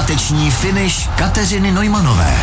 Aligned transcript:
Páteční 0.00 0.50
finish 0.50 1.08
Kateřiny 1.18 1.72
Nojmanové. 1.72 2.38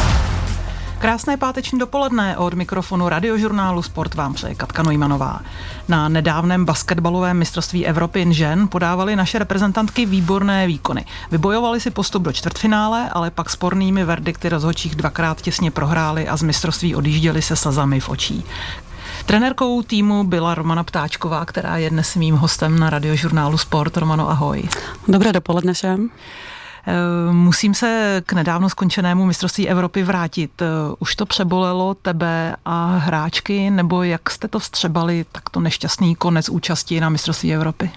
Krásné 1.00 1.38
páteční 1.38 1.80
dopoledne 1.80 2.38
od 2.38 2.54
mikrofonu 2.54 3.10
radiožurnálu 3.10 3.82
Sport 3.82 4.14
vám 4.16 4.34
přeje 4.34 4.56
Katka 4.56 4.84
Nojmanová. 4.84 5.40
Na 5.88 6.10
nedávném 6.10 6.66
basketbalovém 6.66 7.38
mistrovství 7.38 7.86
Evropy 7.86 8.34
žen 8.34 8.68
podávali 8.68 9.16
naše 9.16 9.40
reprezentantky 9.40 10.06
výborné 10.06 10.68
výkony. 10.68 11.06
Vybojovali 11.32 11.80
si 11.80 11.92
postup 11.92 12.24
do 12.24 12.34
čtvrtfinále, 12.34 13.10
ale 13.10 13.32
pak 13.32 13.50
spornými 13.50 14.04
verdikty 14.06 14.50
rozhodčích 14.50 14.96
dvakrát 14.96 15.42
těsně 15.42 15.72
prohráli 15.72 16.28
a 16.28 16.38
z 16.38 16.44
mistrovství 16.44 16.96
odjížděli 16.96 17.42
se 17.42 17.56
slzami 17.56 18.00
v 18.00 18.10
očí. 18.10 18.46
Trenérkou 19.26 19.82
týmu 19.82 20.24
byla 20.24 20.56
Romana 20.56 20.84
Ptáčková, 20.84 21.46
která 21.46 21.78
je 21.78 21.90
dnes 21.90 22.16
mým 22.16 22.36
hostem 22.36 22.80
na 22.80 22.90
radiožurnálu 22.90 23.58
Sport. 23.58 23.98
Romano, 23.98 24.30
ahoj. 24.30 24.64
Dobré 25.08 25.34
dopoledne 25.34 25.74
všem. 25.74 26.10
Eh, 26.88 27.32
musím 27.32 27.74
se 27.74 28.22
k 28.26 28.34
nedávno 28.34 28.70
skončenému 28.70 29.26
mistrovství 29.26 29.70
Evropy 29.70 30.04
vrátit. 30.04 30.62
Eh, 30.62 30.66
už 31.00 31.16
to 31.16 31.26
přebolelo 31.26 31.94
tebe 31.94 32.56
a 32.66 32.98
hráčky, 32.98 33.70
nebo 33.70 34.04
jak 34.04 34.30
jste 34.30 34.48
to 34.48 34.60
vstřebali, 34.60 35.26
takto 35.32 35.60
nešťastný 35.60 36.16
konec 36.16 36.50
účasti 36.50 37.00
na 37.00 37.10
mistrovství 37.10 37.54
Evropy? 37.54 37.92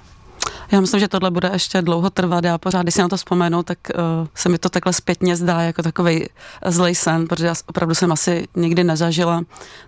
Já 0.73 0.81
myslím, 0.81 1.01
že 1.01 1.09
tohle 1.09 1.31
bude 1.31 1.51
ještě 1.53 1.83
dlouho 1.83 2.11
trvat. 2.11 2.45
Já 2.45 2.59
pořád, 2.59 2.83
když 2.83 2.95
si 2.95 3.01
na 3.01 3.09
to 3.09 3.17
vzpomenu, 3.17 3.63
tak 3.63 3.79
uh, 3.95 4.27
se 4.35 4.49
mi 4.49 4.59
to 4.59 4.69
takhle 4.69 4.93
zpětně 4.93 5.37
zdá 5.37 5.61
jako 5.61 5.83
takový 5.83 6.29
zlej 6.67 6.95
sen, 6.95 7.29
protože 7.29 7.47
já 7.47 7.55
opravdu 7.67 7.95
jsem 7.95 8.13
asi 8.13 8.49
nikdy 8.57 8.85
nezažila 8.85 9.43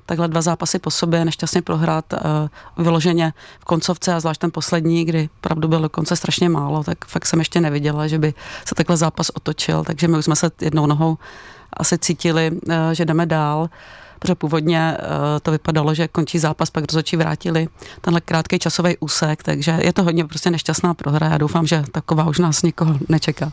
takhle 0.07 0.29
dva 0.29 0.41
zápasy 0.43 0.79
po 0.79 0.91
sobě, 0.91 1.25
nešťastně 1.25 1.63
prohrát 1.63 2.13
uh, 2.13 2.85
vyloženě 2.85 3.33
v 3.61 3.65
koncovce 3.65 4.15
a 4.15 4.21
zvlášť 4.21 4.41
ten 4.41 4.51
poslední, 4.51 5.05
kdy 5.05 5.29
opravdu 5.39 5.69
byl 5.69 5.81
dokonce 5.81 6.17
strašně 6.17 6.49
málo, 6.49 6.85
tak 6.85 7.05
fakt 7.05 7.27
jsem 7.27 7.39
ještě 7.39 7.61
neviděla, 7.61 8.07
že 8.07 8.19
by 8.19 8.35
se 8.65 8.75
takhle 8.75 8.97
zápas 8.97 9.31
otočil, 9.35 9.85
takže 9.85 10.09
my 10.09 10.19
už 10.19 10.25
jsme 10.25 10.37
se 10.37 10.51
jednou 10.61 10.87
nohou 10.87 11.19
asi 11.77 11.99
cítili, 11.99 12.51
uh, 12.51 12.75
že 12.93 13.05
jdeme 13.05 13.27
dál 13.27 13.69
protože 14.23 14.35
původně 14.35 14.97
eh, 14.99 15.41
to 15.43 15.51
vypadalo, 15.51 15.95
že 15.95 16.09
končí 16.09 16.39
zápas, 16.39 16.71
pak 16.71 16.85
rozhodčí 16.93 17.17
vrátili 17.17 17.69
tenhle 18.01 18.21
krátký 18.21 18.59
časový 18.59 18.97
úsek, 19.01 19.43
takže 19.43 19.79
je 19.83 19.93
to 19.93 20.03
hodně 20.03 20.25
prostě 20.25 20.51
nešťastná 20.51 20.95
prohra. 20.95 21.29
Já 21.29 21.39
doufám, 21.39 21.67
že 21.67 21.85
taková 21.93 22.29
už 22.29 22.39
nás 22.39 22.63
nikoho 22.63 22.99
nečeká. 23.09 23.53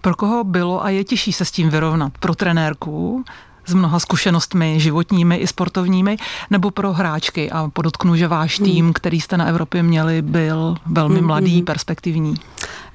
Pro 0.00 0.14
koho 0.14 0.44
bylo 0.44 0.84
a 0.84 0.90
je 0.90 1.04
těžší 1.04 1.32
se 1.32 1.44
s 1.44 1.50
tím 1.50 1.70
vyrovnat? 1.70 2.12
Pro 2.20 2.34
trenérku, 2.34 3.24
s 3.66 3.74
mnoha 3.74 3.98
zkušenostmi 3.98 4.80
životními 4.80 5.36
i 5.36 5.46
sportovními, 5.46 6.16
nebo 6.50 6.70
pro 6.70 6.92
hráčky. 6.92 7.50
A 7.50 7.70
podotknu, 7.72 8.16
že 8.16 8.28
váš 8.28 8.56
tým, 8.58 8.84
hmm. 8.84 8.92
který 8.92 9.20
jste 9.20 9.36
na 9.36 9.46
Evropě 9.46 9.82
měli, 9.82 10.22
byl 10.22 10.76
velmi 10.86 11.18
hmm, 11.18 11.26
mladý, 11.26 11.56
hmm. 11.56 11.64
perspektivní. 11.64 12.34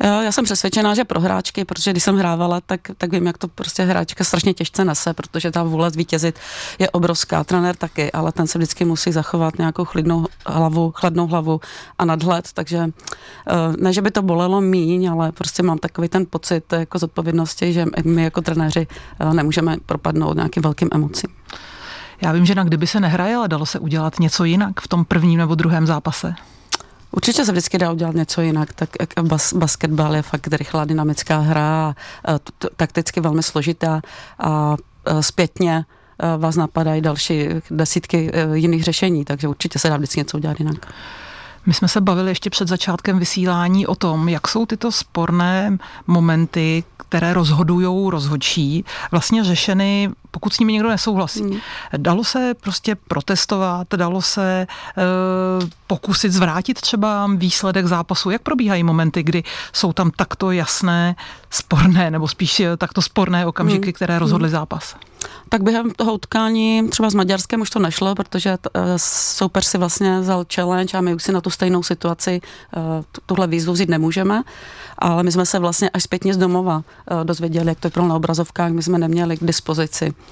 Já 0.03 0.31
jsem 0.31 0.45
přesvědčená, 0.45 0.95
že 0.95 1.03
pro 1.03 1.19
hráčky, 1.19 1.65
protože 1.65 1.91
když 1.91 2.03
jsem 2.03 2.17
hrávala, 2.17 2.61
tak, 2.61 2.81
tak 2.97 3.11
vím, 3.11 3.27
jak 3.27 3.37
to 3.37 3.47
prostě 3.47 3.83
hráčka 3.83 4.23
strašně 4.23 4.53
těžce 4.53 4.85
nese, 4.85 5.13
protože 5.13 5.51
ta 5.51 5.63
vůle 5.63 5.89
zvítězit 5.91 6.39
je 6.79 6.89
obrovská. 6.89 7.43
Trenér 7.43 7.75
taky, 7.75 8.11
ale 8.11 8.31
ten 8.31 8.47
se 8.47 8.57
vždycky 8.57 8.85
musí 8.85 9.11
zachovat 9.11 9.57
nějakou 9.57 9.85
chlidnou 9.85 10.25
hlavu, 10.47 10.91
chladnou 10.95 11.27
hlavu 11.27 11.61
a 11.97 12.05
nadhled, 12.05 12.49
takže 12.53 12.77
eh, 13.47 13.53
ne, 13.77 13.93
že 13.93 14.01
by 14.01 14.11
to 14.11 14.21
bolelo 14.21 14.61
míň, 14.61 15.09
ale 15.09 15.31
prostě 15.31 15.63
mám 15.63 15.77
takový 15.77 16.09
ten 16.09 16.25
pocit 16.29 16.73
jako 16.73 16.99
zodpovědnosti, 16.99 17.73
že 17.73 17.85
my 18.05 18.23
jako 18.23 18.41
trenéři 18.41 18.87
eh, 19.19 19.33
nemůžeme 19.33 19.77
propadnout 19.85 20.35
nějakým 20.35 20.63
velkým 20.63 20.89
emocím. 20.91 21.29
Já 22.21 22.31
vím, 22.31 22.45
že 22.45 22.55
na 22.55 22.63
kdyby 22.63 22.87
se 22.87 22.99
nehraje, 22.99 23.35
ale 23.35 23.47
dalo 23.47 23.65
se 23.65 23.79
udělat 23.79 24.19
něco 24.19 24.43
jinak 24.43 24.81
v 24.81 24.87
tom 24.87 25.05
prvním 25.05 25.39
nebo 25.39 25.55
druhém 25.55 25.87
zápase. 25.87 26.35
Určitě 27.15 27.45
se 27.45 27.51
vždycky 27.51 27.77
dá 27.77 27.91
udělat 27.91 28.15
něco 28.15 28.41
jinak, 28.41 28.73
tak 28.73 28.89
bas, 29.21 29.53
basketbal 29.53 30.15
je 30.15 30.21
fakt 30.21 30.47
rychlá 30.47 30.85
dynamická 30.85 31.39
hra, 31.39 31.95
a, 32.25 32.39
t, 32.39 32.67
takticky 32.75 33.21
velmi 33.21 33.43
složitá 33.43 34.01
a, 34.39 34.49
a 34.49 34.75
zpětně 35.21 35.85
vás 36.37 36.55
napadají 36.55 37.01
další 37.01 37.47
desítky 37.71 38.31
e, 38.33 38.57
jiných 38.57 38.83
řešení, 38.83 39.25
takže 39.25 39.47
určitě 39.47 39.79
se 39.79 39.89
dá 39.89 39.97
vždycky 39.97 40.19
něco 40.19 40.37
udělat 40.37 40.59
jinak. 40.59 40.93
My 41.65 41.73
jsme 41.73 41.87
se 41.87 42.01
bavili 42.01 42.31
ještě 42.31 42.49
před 42.49 42.67
začátkem 42.67 43.19
vysílání 43.19 43.87
o 43.87 43.95
tom, 43.95 44.29
jak 44.29 44.47
jsou 44.47 44.65
tyto 44.65 44.91
sporné 44.91 45.77
momenty, 46.07 46.83
které 46.97 47.33
rozhodují 47.33 48.09
rozhodčí, 48.09 48.85
vlastně 49.11 49.43
řešeny, 49.43 50.09
pokud 50.33 50.53
s 50.53 50.59
nimi 50.59 50.73
někdo 50.73 50.89
nesouhlasí. 50.89 51.43
Mm. 51.43 51.57
Dalo 51.97 52.23
se 52.23 52.53
prostě 52.61 52.95
protestovat, 52.95 53.87
dalo 53.95 54.21
se 54.21 54.61
e, 54.61 54.67
pokusit 55.87 56.31
zvrátit 56.31 56.81
třeba 56.81 57.29
výsledek 57.35 57.85
zápasu. 57.85 58.29
Jak 58.29 58.41
probíhají 58.41 58.83
momenty, 58.83 59.23
kdy 59.23 59.43
jsou 59.73 59.93
tam 59.93 60.11
takto 60.11 60.51
jasné, 60.51 61.15
sporné, 61.49 62.11
nebo 62.11 62.27
spíš 62.27 62.61
takto 62.77 63.01
sporné 63.01 63.45
okamžiky, 63.45 63.87
mm. 63.87 63.93
které 63.93 64.19
rozhodly 64.19 64.47
mm. 64.47 64.51
zápas? 64.51 64.95
Tak 65.49 65.63
během 65.63 65.91
toho 65.91 66.13
utkání 66.13 66.89
třeba 66.89 67.09
s 67.09 67.13
Maďarskem 67.13 67.61
už 67.61 67.69
to 67.69 67.79
nešlo, 67.79 68.15
protože 68.15 68.57
t, 68.57 68.69
eh, 68.73 68.79
soupeř 68.97 69.65
si 69.65 69.77
vlastně 69.77 70.19
vzal 70.19 70.45
challenge 70.55 70.97
a 70.97 71.01
my 71.01 71.15
už 71.15 71.23
si 71.23 71.31
na 71.31 71.41
tu 71.41 71.49
stejnou 71.49 71.83
situaci 71.83 72.41
uh, 72.75 72.81
tuhle 73.25 73.47
výzvu 73.47 73.73
vzít 73.73 73.89
nemůžeme. 73.89 74.43
Ale 74.97 75.23
my 75.23 75.31
jsme 75.31 75.45
se 75.45 75.59
vlastně 75.59 75.89
až 75.89 76.03
zpětně 76.03 76.33
z 76.33 76.37
domova 76.37 76.75
uh, 76.77 77.23
dozvěděli, 77.23 77.67
jak 77.67 77.79
to 77.79 77.89
bylo 77.89 78.07
na 78.07 78.15
obrazovkách. 78.15 78.71
My 78.71 78.83
jsme 78.83 78.97
neměli 78.97 79.37
k 79.37 79.43
dispozici 79.43 80.05
uh, 80.05 80.22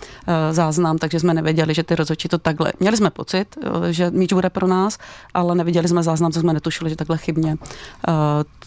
záznam, 0.52 0.97
takže 0.97 1.19
jsme 1.19 1.34
nevěděli, 1.34 1.74
že 1.74 1.84
ty 1.84 1.96
rozhodčí 1.96 2.28
to 2.28 2.38
takhle. 2.38 2.74
Měli 2.79 2.97
jsme 2.97 3.09
pocit, 3.09 3.57
že 3.90 4.12
míč 4.12 4.34
bude 4.34 4.50
pro 4.50 4.68
nás, 4.68 4.97
ale 5.34 5.56
neviděli 5.56 5.88
jsme 5.88 6.03
záznam, 6.03 6.31
co 6.31 6.40
jsme 6.40 6.53
netušili, 6.53 6.90
že 6.90 6.96
takhle 6.96 7.18
chybně 7.18 7.56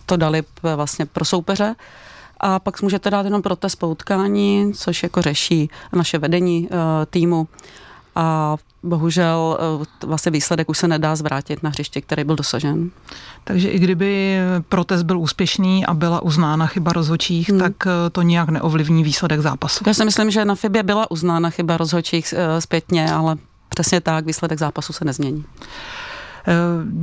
to 0.06 0.16
dali 0.16 0.42
vlastně 0.76 1.06
pro 1.06 1.24
soupeře 1.24 1.74
a 2.40 2.58
pak 2.58 2.82
můžete 2.82 3.10
dát 3.10 3.24
jenom 3.24 3.42
protest 3.42 3.76
po 3.76 3.88
utkání, 3.88 4.72
což 4.74 5.02
jako 5.02 5.22
řeší 5.22 5.70
naše 5.92 6.18
vedení 6.18 6.68
týmu 7.10 7.48
a 8.14 8.56
bohužel 8.82 9.58
uh, 9.76 10.08
vlastně 10.08 10.32
výsledek 10.32 10.68
už 10.68 10.78
se 10.78 10.88
nedá 10.88 11.16
zvrátit 11.16 11.62
na 11.62 11.70
hřiště, 11.70 12.00
který 12.00 12.24
byl 12.24 12.36
dosažen. 12.36 12.90
Takže 13.44 13.68
i 13.68 13.78
kdyby 13.78 14.38
protest 14.68 15.02
byl 15.02 15.18
úspěšný 15.18 15.86
a 15.86 15.94
byla 15.94 16.22
uznána 16.22 16.66
chyba 16.66 16.92
rozhodčích, 16.92 17.50
hmm. 17.50 17.58
tak 17.58 17.72
uh, 17.86 17.92
to 18.12 18.22
nějak 18.22 18.48
neovlivní 18.48 19.04
výsledek 19.04 19.40
zápasu. 19.40 19.84
Já 19.86 19.94
si 19.94 20.04
myslím, 20.04 20.30
že 20.30 20.44
na 20.44 20.54
FIBě 20.54 20.82
byla 20.82 21.10
uznána 21.10 21.50
chyba 21.50 21.76
rozhodčích 21.76 22.34
zpětně, 22.58 23.12
ale 23.12 23.36
přesně 23.68 24.00
tak, 24.00 24.26
výsledek 24.26 24.58
zápasu 24.58 24.92
se 24.92 25.04
nezmění. 25.04 25.44
Eh, 26.46 26.54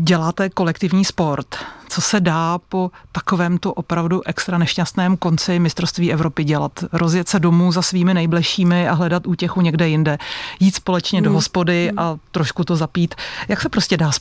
děláte 0.04 0.50
kolektivní 0.50 1.06
sport. 1.06 1.56
Co 1.90 2.02
se 2.02 2.20
dá 2.20 2.60
po 2.70 2.92
takovémto 3.12 3.74
opravdu 3.74 4.28
extra 4.28 4.58
nešťastném 4.58 5.18
konci 5.18 5.60
mistrovství 5.60 6.14
Evropy 6.14 6.44
dělat? 6.44 6.84
Rozjet 6.92 7.30
se 7.30 7.40
domů 7.40 7.72
za 7.72 7.82
svými 7.82 8.14
nejbližšími 8.14 8.90
a 8.90 8.94
hledat 8.94 9.28
útěchu 9.28 9.62
někde 9.62 9.90
jinde. 9.90 10.18
Jít 10.60 10.76
společně 10.76 11.20
hmm. 11.20 11.24
do 11.24 11.32
hospody 11.32 11.88
hmm. 11.88 12.00
a 12.00 12.18
trošku 12.32 12.64
to 12.64 12.76
zapít. 12.76 13.16
Jak 13.48 13.62
se 13.62 13.70
prostě 13.70 13.98
dá 13.98 14.12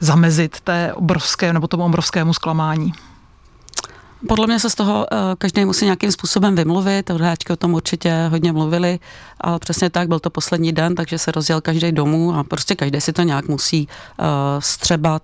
zamezit 0.00 0.60
té 0.60 0.92
obrovské 0.94 1.52
nebo 1.52 1.66
tomu 1.66 1.84
obrovskému 1.84 2.34
zklamání? 2.34 2.92
Podle 4.26 4.46
mě 4.46 4.60
se 4.60 4.70
z 4.70 4.74
toho 4.74 5.06
uh, 5.12 5.18
každý 5.38 5.64
musí 5.64 5.84
nějakým 5.84 6.12
způsobem 6.12 6.54
vymluvit, 6.54 7.10
hráčky 7.10 7.52
o 7.52 7.56
tom 7.56 7.74
určitě 7.74 8.28
hodně 8.30 8.52
mluvili, 8.52 8.98
ale 9.40 9.58
přesně 9.58 9.90
tak, 9.90 10.08
byl 10.08 10.20
to 10.20 10.30
poslední 10.30 10.72
den, 10.72 10.94
takže 10.94 11.18
se 11.18 11.32
rozjel 11.32 11.60
každý 11.60 11.92
domů 11.92 12.34
a 12.34 12.44
prostě 12.44 12.74
každý 12.74 13.00
si 13.00 13.12
to 13.12 13.22
nějak 13.22 13.48
musí 13.48 13.88
uh, 14.18 14.26
střebat 14.58 15.22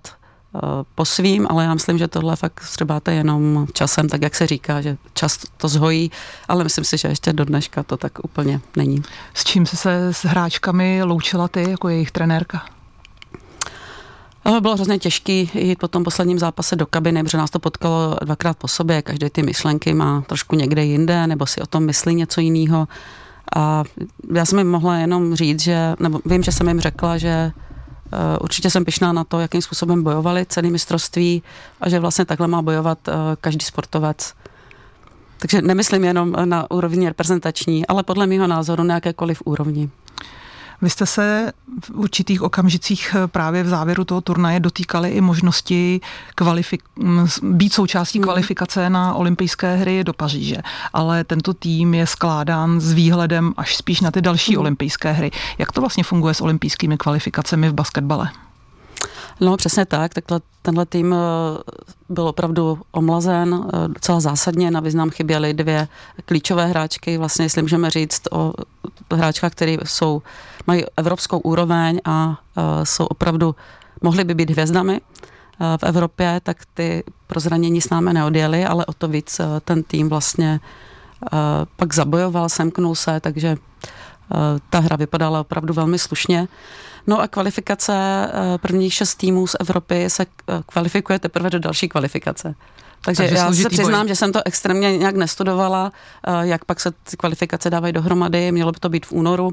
uh, 0.53 0.61
po 0.95 1.05
svým, 1.05 1.47
ale 1.49 1.63
já 1.63 1.73
myslím, 1.73 1.97
že 1.97 2.07
tohle 2.07 2.35
fakt 2.35 2.61
střebáte 2.63 3.13
jenom 3.13 3.67
časem, 3.73 4.09
tak 4.09 4.21
jak 4.21 4.35
se 4.35 4.47
říká, 4.47 4.81
že 4.81 4.97
čas 5.13 5.39
to 5.57 5.67
zhojí, 5.67 6.11
ale 6.47 6.63
myslím 6.63 6.85
si, 6.85 6.97
že 6.97 7.07
ještě 7.07 7.33
do 7.33 7.45
dneška 7.45 7.83
to 7.83 7.97
tak 7.97 8.23
úplně 8.23 8.61
není. 8.75 9.03
S 9.33 9.43
čím 9.43 9.65
se 9.65 9.77
se 9.77 10.13
s 10.13 10.25
hráčkami 10.25 11.03
loučila 11.03 11.47
ty 11.47 11.69
jako 11.69 11.89
jejich 11.89 12.11
trenérka? 12.11 12.74
Ale 14.45 14.61
bylo 14.61 14.75
hrozně 14.75 14.99
těžké 14.99 15.33
jít 15.53 15.79
po 15.79 15.87
tom 15.87 16.03
posledním 16.03 16.39
zápase 16.39 16.75
do 16.75 16.85
kabiny, 16.85 17.23
protože 17.23 17.37
nás 17.37 17.49
to 17.49 17.59
potkalo 17.59 18.15
dvakrát 18.23 18.57
po 18.57 18.67
sobě, 18.67 19.01
každý 19.01 19.29
ty 19.29 19.43
myšlenky 19.43 19.93
má 19.93 20.21
trošku 20.21 20.55
někde 20.55 20.83
jinde, 20.83 21.27
nebo 21.27 21.45
si 21.45 21.61
o 21.61 21.65
tom 21.65 21.85
myslí 21.85 22.15
něco 22.15 22.41
jiného. 22.41 22.87
A 23.55 23.83
já 24.33 24.45
jsem 24.45 24.59
jim 24.59 24.69
mohla 24.71 24.97
jenom 24.97 25.35
říct, 25.35 25.61
že, 25.61 25.95
nebo 25.99 26.19
vím, 26.25 26.43
že 26.43 26.51
jsem 26.51 26.67
jim 26.67 26.79
řekla, 26.79 27.17
že 27.17 27.51
uh, 27.55 28.19
určitě 28.41 28.69
jsem 28.69 28.85
pišná 28.85 29.13
na 29.13 29.23
to, 29.23 29.39
jakým 29.39 29.61
způsobem 29.61 30.03
bojovali 30.03 30.45
celý 30.45 30.71
mistrovství 30.71 31.43
a 31.81 31.89
že 31.89 31.99
vlastně 31.99 32.25
takhle 32.25 32.47
má 32.47 32.61
bojovat 32.61 33.07
uh, 33.07 33.13
každý 33.41 33.65
sportovec. 33.65 34.33
Takže 35.39 35.61
nemyslím 35.61 36.03
jenom 36.03 36.35
na 36.45 36.71
úrovni 36.71 37.07
reprezentační, 37.07 37.87
ale 37.87 38.03
podle 38.03 38.27
mého 38.27 38.47
názoru 38.47 38.83
na 38.83 38.95
jakékoliv 38.95 39.41
úrovni. 39.45 39.89
Vy 40.85 40.89
jste 40.89 41.05
se 41.05 41.51
v 41.83 41.89
určitých 41.89 42.41
okamžicích 42.41 43.15
eh, 43.15 43.27
právě 43.27 43.63
v 43.63 43.67
závěru 43.67 44.05
toho 44.05 44.21
turnaje 44.21 44.59
dotýkali 44.59 45.09
i 45.09 45.21
možnosti 45.21 46.01
kvalifik- 46.37 46.79
být 47.41 47.73
součástí 47.73 48.19
mm. 48.19 48.23
kvalifikace 48.23 48.89
na 48.89 49.13
olympijské 49.13 49.75
hry 49.75 50.03
do 50.03 50.13
Paříže. 50.13 50.57
Ale 50.93 51.23
tento 51.23 51.53
tým 51.53 51.93
je 51.93 52.07
skládán 52.07 52.79
s 52.79 52.93
výhledem 52.93 53.53
až 53.57 53.75
spíš 53.75 54.01
na 54.01 54.11
ty 54.11 54.21
další 54.21 54.53
mm. 54.53 54.59
olympijské 54.59 55.11
hry. 55.11 55.31
Jak 55.57 55.71
to 55.71 55.81
vlastně 55.81 56.03
funguje 56.03 56.33
s 56.33 56.41
olympijskými 56.41 56.97
kvalifikacemi 56.97 57.69
v 57.69 57.73
basketbale? 57.73 58.29
No 59.39 59.57
přesně 59.57 59.85
tak, 59.85 60.13
takhle, 60.13 60.41
tenhle 60.61 60.85
tým 60.85 61.13
eh, 61.13 61.17
byl 62.09 62.27
opravdu 62.27 62.79
omlazen 62.91 63.65
eh, 63.67 63.87
docela 63.87 64.19
zásadně, 64.19 64.71
na 64.71 64.79
význam 64.79 65.09
chyběly 65.09 65.53
dvě 65.53 65.87
klíčové 66.25 66.65
hráčky, 66.65 67.17
vlastně 67.17 67.45
jestli 67.45 67.61
můžeme 67.61 67.89
říct 67.89 68.21
o 68.31 68.53
hráčkách, 69.13 69.51
které 69.51 69.77
jsou, 69.83 70.21
mají 70.67 70.83
evropskou 70.97 71.39
úroveň 71.39 71.99
a 72.05 72.39
jsou 72.83 73.05
opravdu, 73.05 73.55
mohly 74.01 74.23
by 74.23 74.33
být 74.33 74.49
hvězdami 74.49 75.01
v 75.77 75.83
Evropě, 75.83 76.39
tak 76.43 76.57
ty 76.73 77.03
pro 77.27 77.39
zranění 77.39 77.81
s 77.81 77.89
námi 77.89 78.13
neodjeli, 78.13 78.65
ale 78.65 78.85
o 78.85 78.93
to 78.93 79.07
víc 79.07 79.41
ten 79.65 79.83
tým 79.83 80.09
vlastně 80.09 80.59
pak 81.75 81.93
zabojoval, 81.93 82.49
semknul 82.49 82.95
se, 82.95 83.19
takže 83.19 83.57
ta 84.69 84.79
hra 84.79 84.95
vypadala 84.95 85.39
opravdu 85.39 85.73
velmi 85.73 85.99
slušně. 85.99 86.47
No 87.07 87.21
a 87.21 87.27
kvalifikace 87.27 87.93
eh, 87.93 88.57
prvních 88.57 88.93
šest 88.93 89.15
týmů 89.15 89.47
z 89.47 89.55
Evropy 89.59 90.09
se 90.09 90.23
eh, 90.23 90.61
kvalifikuje 90.65 91.19
teprve 91.19 91.49
do 91.49 91.59
další 91.59 91.89
kvalifikace. 91.89 92.55
Takže, 93.05 93.23
Takže 93.23 93.35
já 93.35 93.53
se 93.53 93.69
přiznám, 93.69 94.01
boj. 94.01 94.07
že 94.07 94.15
jsem 94.15 94.31
to 94.31 94.39
extrémně 94.45 94.97
nějak 94.97 95.15
nestudovala, 95.15 95.91
eh, 96.27 96.31
jak 96.41 96.65
pak 96.65 96.79
se 96.79 96.91
ty 96.91 97.17
kvalifikace 97.17 97.69
dávají 97.69 97.93
dohromady, 97.93 98.51
mělo 98.51 98.71
by 98.71 98.79
to 98.79 98.89
být 98.89 99.05
v 99.05 99.11
únoru 99.11 99.51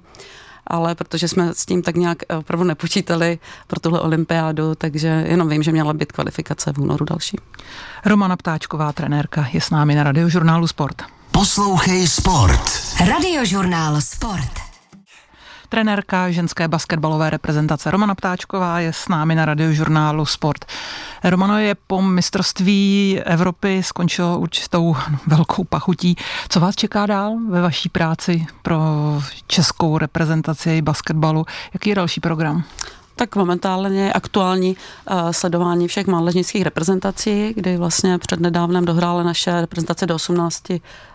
ale 0.66 0.94
protože 0.94 1.28
jsme 1.28 1.54
s 1.54 1.66
tím 1.66 1.82
tak 1.82 1.96
nějak 1.96 2.18
opravdu 2.38 2.64
nepočítali 2.64 3.38
pro 3.66 3.80
tuhle 3.80 4.00
olympiádu, 4.00 4.74
takže 4.74 5.24
jenom 5.28 5.48
vím, 5.48 5.62
že 5.62 5.72
měla 5.72 5.92
být 5.92 6.12
kvalifikace 6.12 6.72
v 6.72 6.78
únoru 6.78 7.04
další. 7.04 7.36
Romana 8.04 8.36
Ptáčková, 8.36 8.92
trenérka, 8.92 9.48
je 9.52 9.60
s 9.60 9.70
námi 9.70 9.94
na 9.94 10.02
radiožurnálu 10.02 10.66
Sport. 10.66 11.02
Poslouchej 11.30 12.06
Sport. 12.08 12.62
Radiožurnál 13.06 14.00
Sport. 14.00 14.71
Trenérka 15.72 16.30
ženské 16.30 16.68
basketbalové 16.68 17.30
reprezentace 17.30 17.90
Romana 17.90 18.14
Ptáčková 18.14 18.80
je 18.80 18.92
s 18.92 19.08
námi 19.08 19.34
na 19.34 19.44
radiožurnálu 19.44 20.26
Sport. 20.26 20.64
Romano 21.24 21.58
je 21.58 21.74
po 21.86 22.02
mistrovství 22.02 23.20
Evropy 23.24 23.82
skončilo 23.82 24.38
určitou 24.38 24.96
velkou 25.26 25.64
pachutí. 25.64 26.16
Co 26.48 26.60
vás 26.60 26.76
čeká 26.76 27.06
dál 27.06 27.36
ve 27.48 27.60
vaší 27.60 27.88
práci 27.88 28.46
pro 28.62 28.80
českou 29.46 29.98
reprezentaci 29.98 30.82
basketbalu? 30.82 31.44
Jaký 31.74 31.88
je 31.88 31.94
další 31.94 32.20
program? 32.20 32.64
Tak 33.16 33.36
momentálně 33.36 34.12
aktuální 34.12 34.76
uh, 34.76 35.30
sledování 35.30 35.88
všech 35.88 36.06
mládežnických 36.06 36.62
reprezentací, 36.62 37.52
kdy 37.56 37.76
vlastně 37.76 38.18
před 38.18 38.40
nedávnem 38.40 38.84
dohrála 38.84 39.22
naše 39.22 39.60
reprezentace 39.60 40.06
do 40.06 40.14
18 40.14 40.62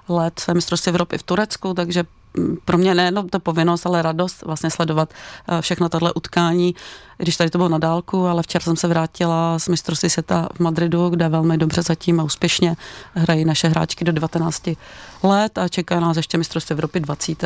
let 0.10 0.46
mistrovství 0.54 0.90
Evropy 0.90 1.18
v 1.18 1.24
Turecku, 1.24 1.74
takže 1.74 2.04
pro 2.66 2.78
mě 2.78 2.96
nejenom 2.96 3.30
to 3.30 3.40
povinnost, 3.40 3.86
ale 3.86 4.02
radost 4.02 4.44
vlastně 4.46 4.70
sledovat 4.70 5.14
eh, 5.48 5.62
všechno 5.62 5.90
tohle 5.90 6.14
utkání, 6.14 6.76
když 7.18 7.38
tady 7.38 7.50
to 7.50 7.58
bylo 7.58 7.70
na 7.70 7.78
dálku, 7.78 8.28
ale 8.28 8.44
včera 8.44 8.64
jsem 8.64 8.76
se 8.76 8.88
vrátila 8.88 9.60
z 9.60 9.68
mistrovství 9.68 10.10
světa 10.10 10.50
v 10.54 10.60
Madridu, 10.60 11.10
kde 11.10 11.30
velmi 11.30 11.58
dobře 11.58 11.82
zatím 11.82 12.20
a 12.20 12.24
úspěšně 12.24 12.76
hrají 13.14 13.46
naše 13.46 13.68
hráčky 13.68 14.06
do 14.06 14.12
19 14.12 14.70
let 15.24 15.58
a 15.58 15.68
čeká 15.68 16.00
nás 16.00 16.18
ještě 16.18 16.38
mistrovství 16.38 16.74
Evropy 16.74 17.00
20. 17.00 17.44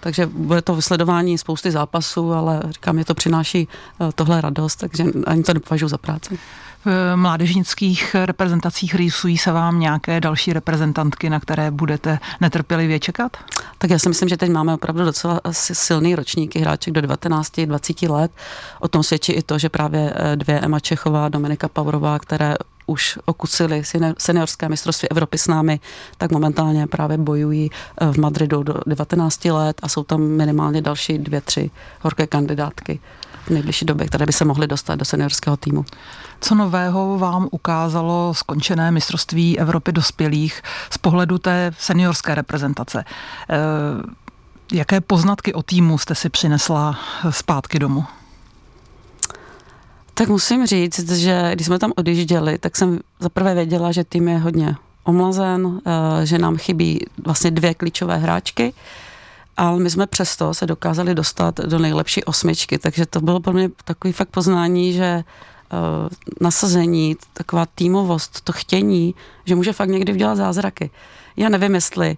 Takže 0.00 0.26
bude 0.26 0.62
to 0.62 0.74
vysledování 0.74 1.38
spousty 1.38 1.70
zápasů, 1.70 2.32
ale 2.32 2.62
říkám, 2.70 2.98
je 2.98 3.04
to 3.04 3.14
přináší 3.14 3.68
eh, 3.68 4.12
tohle 4.14 4.40
radost, 4.40 4.76
takže 4.76 5.04
ani 5.26 5.42
to 5.42 5.54
nepovažuji 5.54 5.88
za 5.88 5.98
práci 5.98 6.38
v 6.84 7.16
mládežnických 7.16 8.16
reprezentacích 8.24 8.94
rýsují 8.94 9.38
se 9.38 9.52
vám 9.52 9.80
nějaké 9.80 10.20
další 10.20 10.52
reprezentantky, 10.52 11.30
na 11.30 11.40
které 11.40 11.70
budete 11.70 12.18
netrpělivě 12.40 12.98
čekat? 12.98 13.36
Tak 13.78 13.90
já 13.90 13.98
si 13.98 14.08
myslím, 14.08 14.28
že 14.28 14.36
teď 14.36 14.50
máme 14.50 14.74
opravdu 14.74 15.04
docela 15.04 15.40
silný 15.52 16.14
ročníky 16.14 16.58
hráček 16.58 16.94
do 16.94 17.00
19-20 17.00 18.10
let. 18.10 18.32
O 18.80 18.88
tom 18.88 19.02
svědčí 19.02 19.32
i 19.32 19.42
to, 19.42 19.58
že 19.58 19.68
právě 19.68 20.12
eh, 20.14 20.36
dvě 20.36 20.60
Emma 20.60 20.80
Čechová, 20.80 21.28
Dominika 21.28 21.68
Paurová, 21.68 22.18
které 22.18 22.54
už 22.86 23.18
okusili 23.24 23.82
seniorské 24.18 24.68
mistrovství 24.68 25.08
Evropy 25.08 25.38
s 25.38 25.46
námi, 25.46 25.80
tak 26.18 26.32
momentálně 26.32 26.86
právě 26.86 27.18
bojují 27.18 27.70
eh, 27.70 28.12
v 28.12 28.18
Madridu 28.18 28.62
do 28.62 28.74
19 28.86 29.44
let 29.44 29.80
a 29.82 29.88
jsou 29.88 30.04
tam 30.04 30.22
minimálně 30.22 30.82
další 30.82 31.18
dvě, 31.18 31.40
tři 31.40 31.70
horké 32.00 32.26
kandidátky 32.26 33.00
v 33.46 33.50
nejbližší 33.50 33.84
době, 33.84 34.06
které 34.06 34.26
by 34.26 34.32
se 34.32 34.44
mohly 34.44 34.66
dostat 34.66 34.94
do 34.94 35.04
seniorského 35.04 35.56
týmu. 35.56 35.84
Co 36.40 36.54
nového 36.54 37.18
vám 37.18 37.48
ukázalo 37.50 38.34
skončené 38.34 38.90
mistrovství 38.90 39.58
Evropy 39.58 39.92
dospělých 39.92 40.62
z 40.90 40.98
pohledu 40.98 41.38
té 41.38 41.72
seniorské 41.78 42.34
reprezentace? 42.34 43.04
Eh, 43.50 43.56
jaké 44.72 45.00
poznatky 45.00 45.54
o 45.54 45.62
týmu 45.62 45.98
jste 45.98 46.14
si 46.14 46.28
přinesla 46.28 46.98
zpátky 47.30 47.78
domů? 47.78 48.04
Tak 50.14 50.28
musím 50.28 50.66
říct, 50.66 51.10
že 51.12 51.50
když 51.54 51.66
jsme 51.66 51.78
tam 51.78 51.92
odjížděli, 51.96 52.58
tak 52.58 52.76
jsem 52.76 52.98
zaprvé 53.20 53.54
věděla, 53.54 53.92
že 53.92 54.04
tým 54.04 54.28
je 54.28 54.38
hodně 54.38 54.76
omlazen, 55.04 55.80
eh, 55.86 56.26
že 56.26 56.38
nám 56.38 56.56
chybí 56.56 57.00
vlastně 57.24 57.50
dvě 57.50 57.74
klíčové 57.74 58.16
hráčky, 58.16 58.74
ale 59.56 59.78
my 59.80 59.90
jsme 59.90 60.06
přesto 60.06 60.54
se 60.54 60.66
dokázali 60.66 61.14
dostat 61.14 61.60
do 61.60 61.78
nejlepší 61.78 62.24
osmičky, 62.24 62.78
takže 62.78 63.06
to 63.06 63.20
bylo 63.20 63.40
pro 63.40 63.52
mě 63.52 63.70
takový 63.84 64.12
fakt 64.12 64.28
poznání, 64.28 64.92
že 64.92 65.24
uh, 65.72 66.08
nasazení, 66.40 67.16
taková 67.32 67.66
týmovost, 67.66 68.40
to 68.40 68.52
chtění, 68.52 69.14
že 69.44 69.54
může 69.54 69.72
fakt 69.72 69.88
někdy 69.88 70.12
udělat 70.12 70.34
zázraky. 70.34 70.90
Já 71.36 71.48
nevím, 71.48 71.74
jestli 71.74 72.16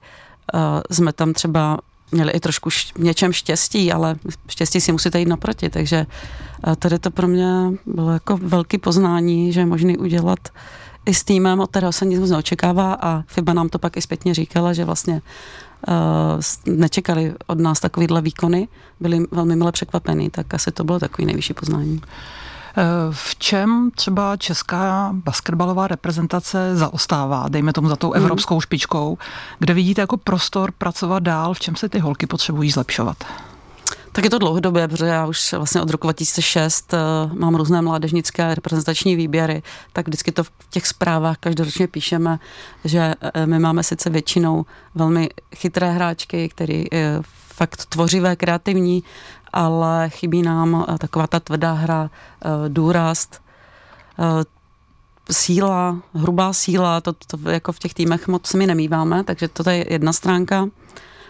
uh, 0.54 0.60
jsme 0.90 1.12
tam 1.12 1.32
třeba 1.32 1.78
měli 2.12 2.32
i 2.32 2.40
trošku 2.40 2.68
š- 2.68 2.92
něčem 2.98 3.32
štěstí, 3.32 3.92
ale 3.92 4.16
štěstí 4.48 4.80
si 4.80 4.92
musíte 4.92 5.18
jít 5.18 5.28
naproti, 5.28 5.70
takže 5.70 6.06
uh, 6.66 6.74
tady 6.74 6.98
to 6.98 7.10
pro 7.10 7.28
mě 7.28 7.48
bylo 7.86 8.12
jako 8.12 8.36
velký 8.36 8.78
poznání, 8.78 9.52
že 9.52 9.60
je 9.60 9.66
možný 9.66 9.98
udělat 9.98 10.38
i 11.06 11.14
s 11.14 11.24
týmem, 11.24 11.60
od 11.60 11.70
kterého 11.70 11.92
se 11.92 12.04
nic 12.04 12.30
neočekává 12.30 12.94
a 12.94 13.22
FIBA 13.26 13.52
nám 13.52 13.68
to 13.68 13.78
pak 13.78 13.96
i 13.96 14.02
zpětně 14.02 14.34
říkala, 14.34 14.72
že 14.72 14.84
vlastně 14.84 15.22
nečekali 16.66 17.34
od 17.46 17.60
nás 17.60 17.80
takovýhle 17.80 18.22
výkony, 18.22 18.68
byli 19.00 19.26
velmi 19.30 19.56
milé 19.56 19.72
překvapení, 19.72 20.30
tak 20.30 20.54
asi 20.54 20.72
to 20.72 20.84
bylo 20.84 20.98
takový 20.98 21.26
nejvyšší 21.26 21.54
poznání. 21.54 22.00
Eh, 22.76 22.82
v 23.10 23.36
čem 23.36 23.90
třeba 23.94 24.36
česká 24.36 25.10
basketbalová 25.12 25.88
reprezentace 25.88 26.76
zaostává, 26.76 27.48
dejme 27.48 27.72
tomu 27.72 27.88
za 27.88 27.96
tou 27.96 28.08
mhm. 28.08 28.16
evropskou 28.16 28.60
špičkou, 28.60 29.18
kde 29.58 29.74
vidíte 29.74 30.00
jako 30.00 30.16
prostor 30.16 30.72
pracovat 30.72 31.22
dál, 31.22 31.54
v 31.54 31.60
čem 31.60 31.76
se 31.76 31.88
ty 31.88 31.98
holky 31.98 32.26
potřebují 32.26 32.70
zlepšovat? 32.70 33.16
Tak 34.14 34.24
je 34.24 34.30
to 34.30 34.38
dlouhodobě, 34.38 34.88
protože 34.88 35.06
já 35.06 35.26
už 35.26 35.52
vlastně 35.52 35.82
od 35.82 35.90
roku 35.90 36.06
2006 36.06 36.92
uh, 36.92 36.98
eh, 36.98 37.34
mám 37.34 37.54
různé 37.54 37.82
mládežnické 37.82 38.54
reprezentační 38.54 39.16
výběry, 39.16 39.62
tak 39.92 40.06
vždycky 40.08 40.32
to 40.32 40.44
v 40.44 40.50
těch 40.70 40.86
zprávách 40.86 41.36
každoročně 41.38 41.86
píšeme, 41.88 42.38
že 42.84 43.14
uh, 43.36 43.46
my 43.46 43.58
máme 43.58 43.82
sice 43.82 44.10
většinou 44.10 44.66
velmi 44.94 45.28
chytré 45.54 45.90
hráčky, 45.90 46.48
které 46.48 46.74
uh, 46.74 47.24
fakt 47.48 47.86
tvořivé, 47.86 48.36
kreativní, 48.36 49.02
ale 49.52 50.10
chybí 50.10 50.42
nám 50.42 50.86
taková 50.98 51.26
ta 51.26 51.40
tvrdá 51.40 51.72
hra, 51.72 52.10
důraz, 52.68 53.28
síla, 55.30 55.98
hrubá 56.14 56.52
síla, 56.52 57.00
to, 57.00 57.12
to 57.12 57.50
jako 57.50 57.72
v 57.72 57.78
těch 57.78 57.94
týmech 57.94 58.28
moc 58.28 58.54
my 58.54 58.66
nemýváme, 58.66 59.24
takže 59.24 59.48
to 59.48 59.70
je 59.70 59.86
jedna 59.92 60.12
stránka 60.12 60.68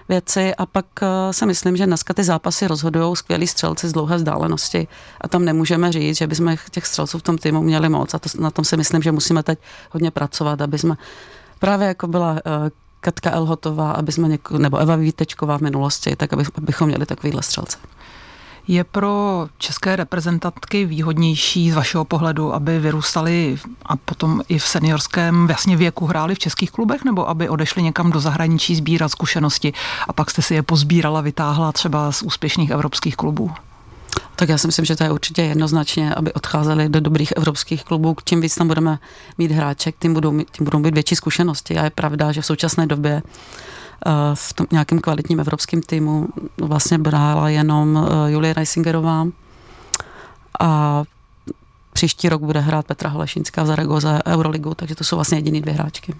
věci 0.09 0.55
a 0.55 0.67
pak 0.67 0.87
eh, 1.03 1.33
si 1.33 1.47
myslím, 1.47 1.77
že 1.77 1.87
dneska 1.87 2.15
ty 2.15 2.25
zápasy 2.25 2.67
rozhodují 2.67 3.17
skvělí 3.17 3.47
střelci 3.47 3.89
z 3.89 3.93
dlouhé 3.93 4.17
vzdálenosti 4.17 4.89
a 5.21 5.29
tam 5.29 5.45
nemůžeme 5.45 5.93
říct, 5.93 6.19
že 6.19 6.27
bychom 6.27 6.57
těch 6.71 6.87
střelců 6.87 7.19
v 7.19 7.23
tom 7.23 7.39
týmu 7.39 7.63
měli 7.63 7.89
moc 7.89 8.15
a 8.15 8.19
to, 8.19 8.29
na 8.39 8.51
tom 8.51 8.65
si 8.65 8.77
myslím, 8.77 9.03
že 9.03 9.13
musíme 9.13 9.43
teď 9.43 9.59
hodně 9.91 10.11
pracovat, 10.11 10.61
aby 10.61 10.79
jsme 10.79 10.95
právě 11.59 11.89
jako 11.89 12.07
byla 12.07 12.37
eh, 12.37 12.71
Katka 13.01 13.31
Elhotová, 13.31 13.93
aby 13.93 14.13
jsme 14.13 14.29
něko, 14.29 14.59
nebo 14.59 14.79
Eva 14.79 14.97
Vítečková 14.97 15.59
v 15.59 15.61
minulosti, 15.61 16.17
tak 16.17 16.33
aby, 16.33 16.45
abychom 16.55 16.89
měli 16.89 17.07
takovýhle 17.07 17.43
střelce. 17.43 17.79
Je 18.69 18.85
pro 18.85 19.47
české 19.59 19.97
reprezentantky 19.97 20.85
výhodnější 20.85 21.71
z 21.71 21.75
vašeho 21.75 22.05
pohledu, 22.05 22.55
aby 22.55 22.79
vyrůstali 22.79 23.59
a 23.87 23.97
potom 23.97 24.43
i 24.49 24.59
v 24.59 24.67
seniorském 24.67 25.47
vlastně 25.47 25.77
věku 25.77 26.07
hráli 26.07 26.35
v 26.35 26.39
českých 26.39 26.71
klubech, 26.71 27.05
nebo 27.05 27.29
aby 27.29 27.49
odešli 27.49 27.83
někam 27.83 28.11
do 28.11 28.21
zahraničí 28.21 28.77
sbírat 28.77 29.09
zkušenosti 29.09 29.73
a 30.09 30.13
pak 30.13 30.31
jste 30.31 30.43
si 30.43 30.55
je 30.55 30.63
pozbírala, 30.63 31.21
vytáhla 31.21 31.73
třeba 31.73 32.13
z 32.13 32.23
úspěšných 32.23 32.71
evropských 32.71 33.17
klubů? 33.17 33.51
Tak 34.37 34.49
já 34.49 34.59
si 34.59 34.67
myslím, 34.67 34.85
že 34.85 34.97
to 34.97 35.05
je 35.05 35.11
určitě 35.11 35.43
jednoznačně, 35.43 36.15
aby 36.15 36.33
odcházeli 36.33 36.89
do 36.89 37.01
dobrých 37.01 37.33
evropských 37.37 37.85
klubů. 37.85 38.17
Čím 38.25 38.41
víc 38.41 38.55
tam 38.55 38.69
budeme 38.69 38.99
mít 39.39 39.51
hráček, 39.51 39.95
tím 39.99 40.15
budou, 40.15 40.31
mít, 40.31 40.51
tím 40.51 40.65
budou 40.65 40.79
mít 40.79 40.95
větší 40.95 41.17
zkušenosti. 41.17 41.79
A 41.79 41.85
je 41.85 41.91
pravda, 41.91 42.33
že 42.33 42.41
v 42.41 42.47
současné 42.47 42.87
době 42.87 43.23
v 44.35 44.53
tom 44.53 44.67
nějakém 44.71 45.01
kvalitním 45.01 45.41
evropském 45.41 45.83
týmu 45.83 46.29
vlastně 46.61 46.99
brála 46.99 47.49
jenom 47.49 48.09
eh, 48.09 48.31
Julie 48.31 48.55
Reisingerová 48.55 49.27
a 50.61 51.03
příští 51.93 52.29
rok 52.29 52.43
bude 52.43 52.61
hrát 52.61 52.87
Petra 52.87 53.11
Holešínská 53.11 53.63
v 53.63 53.67
Zaragoze 53.67 54.23
Euroligu, 54.27 54.75
takže 54.75 54.95
to 54.95 55.05
jsou 55.05 55.17
vlastně 55.17 55.39
jediný 55.39 55.61
dvě 55.61 55.75
hráčky. 55.75 56.15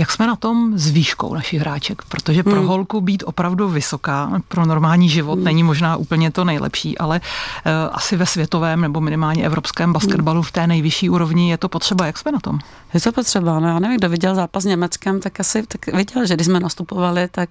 Jak 0.00 0.12
jsme 0.12 0.26
na 0.26 0.36
tom 0.36 0.78
s 0.78 0.90
výškou 0.90 1.34
našich 1.34 1.60
hráček? 1.60 2.02
Protože 2.08 2.42
pro 2.42 2.56
hmm. 2.56 2.66
holku 2.66 3.00
být 3.00 3.22
opravdu 3.26 3.68
vysoká, 3.68 4.42
pro 4.48 4.66
normální 4.66 5.08
život 5.08 5.34
hmm. 5.34 5.44
není 5.44 5.62
možná 5.62 5.96
úplně 5.96 6.30
to 6.30 6.44
nejlepší, 6.44 6.98
ale 6.98 7.20
uh, 7.20 7.72
asi 7.92 8.16
ve 8.16 8.26
světovém 8.26 8.80
nebo 8.80 9.00
minimálně 9.00 9.46
evropském 9.46 9.92
basketbalu 9.92 10.42
v 10.42 10.52
té 10.52 10.66
nejvyšší 10.66 11.10
úrovni 11.10 11.50
je 11.50 11.58
to 11.58 11.68
potřeba. 11.68 12.06
Jak 12.06 12.18
jsme 12.18 12.32
na 12.32 12.40
tom? 12.40 12.58
Je 12.94 13.00
to 13.00 13.12
potřeba, 13.12 13.60
no 13.60 13.68
já 13.68 13.78
nevím, 13.78 13.98
kdo 13.98 14.08
viděl 14.08 14.34
zápas 14.34 14.62
s 14.62 14.66
Německem, 14.66 15.20
tak 15.20 15.40
asi 15.40 15.66
tak 15.66 15.86
viděl, 15.86 16.26
že 16.26 16.34
když 16.34 16.46
jsme 16.46 16.60
nastupovali, 16.60 17.28
tak 17.28 17.50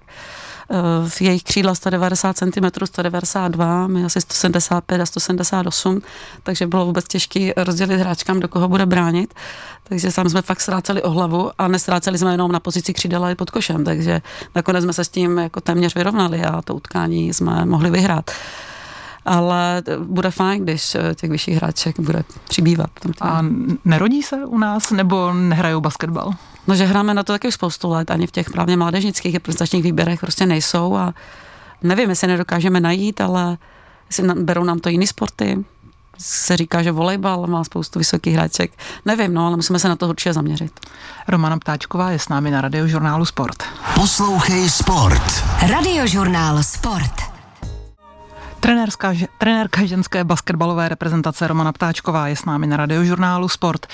v 1.08 1.20
jejich 1.20 1.42
křídla 1.42 1.74
190 1.74 2.36
cm, 2.36 2.84
192, 2.84 3.86
my 3.86 4.04
asi 4.04 4.20
175 4.20 5.00
a 5.00 5.06
178, 5.06 6.02
takže 6.42 6.66
bylo 6.66 6.86
vůbec 6.86 7.04
těžké 7.08 7.52
rozdělit 7.56 7.96
hráčkám, 7.96 8.40
do 8.40 8.48
koho 8.48 8.68
bude 8.68 8.86
bránit. 8.86 9.34
Takže 9.90 10.12
tam 10.12 10.28
jsme 10.28 10.42
fakt 10.42 10.60
ztráceli 10.60 11.02
o 11.02 11.10
hlavu 11.10 11.50
a 11.58 11.68
nestráceli 11.68 12.18
jsme 12.18 12.32
jenom 12.32 12.52
na 12.52 12.60
pozici 12.60 12.92
křídela 12.92 13.30
i 13.30 13.34
pod 13.34 13.50
košem, 13.50 13.84
takže 13.84 14.22
nakonec 14.54 14.84
jsme 14.84 14.92
se 14.92 15.04
s 15.04 15.08
tím 15.08 15.38
jako 15.38 15.60
téměř 15.60 15.94
vyrovnali 15.94 16.44
a 16.44 16.62
to 16.62 16.74
utkání 16.74 17.34
jsme 17.34 17.64
mohli 17.64 17.90
vyhrát 17.90 18.30
ale 19.24 19.82
bude 19.98 20.30
fajn, 20.30 20.62
když 20.62 20.96
těch 21.14 21.30
vyšších 21.30 21.56
hráček 21.56 22.00
bude 22.00 22.24
přibývat. 22.48 22.90
A 23.20 23.44
nerodí 23.84 24.22
se 24.22 24.36
u 24.44 24.58
nás 24.58 24.90
nebo 24.90 25.32
nehrajou 25.32 25.80
basketbal? 25.80 26.32
No, 26.66 26.74
že 26.74 26.84
hráme 26.84 27.14
na 27.14 27.22
to 27.22 27.32
taky 27.32 27.52
spoustu 27.52 27.88
let, 27.88 28.10
ani 28.10 28.26
v 28.26 28.30
těch 28.30 28.50
právě 28.50 28.76
mládežnických 28.76 29.34
reprezentačních 29.34 29.82
výběrech 29.82 30.20
prostě 30.20 30.46
nejsou 30.46 30.96
a 30.96 31.14
nevím, 31.82 32.10
jestli 32.10 32.28
nedokážeme 32.28 32.80
najít, 32.80 33.20
ale 33.20 33.58
jestli 34.06 34.34
berou 34.34 34.64
nám 34.64 34.78
to 34.78 34.88
jiný 34.88 35.06
sporty, 35.06 35.64
se 36.20 36.56
říká, 36.56 36.82
že 36.82 36.92
volejbal 36.92 37.46
má 37.46 37.64
spoustu 37.64 37.98
vysokých 37.98 38.34
hráček. 38.34 38.72
Nevím, 39.04 39.34
no, 39.34 39.46
ale 39.46 39.56
musíme 39.56 39.78
se 39.78 39.88
na 39.88 39.96
to 39.96 40.08
určitě 40.08 40.32
zaměřit. 40.32 40.80
Romana 41.28 41.58
Ptáčková 41.58 42.10
je 42.10 42.18
s 42.18 42.28
námi 42.28 42.50
na 42.50 42.60
radiožurnálu 42.60 43.24
Sport. 43.24 43.62
Poslouchej 43.94 44.70
Sport. 44.70 45.44
Radiožurnál 45.68 46.62
Sport. 46.62 47.19
Trenérská, 48.60 49.14
trenérka 49.38 49.84
ženské 49.84 50.24
basketbalové 50.24 50.88
reprezentace 50.88 51.46
Romana 51.46 51.72
Ptáčková 51.72 52.28
je 52.28 52.36
s 52.36 52.44
námi 52.44 52.66
na 52.66 52.76
radiožurnálu 52.76 53.48
Sport. 53.48 53.86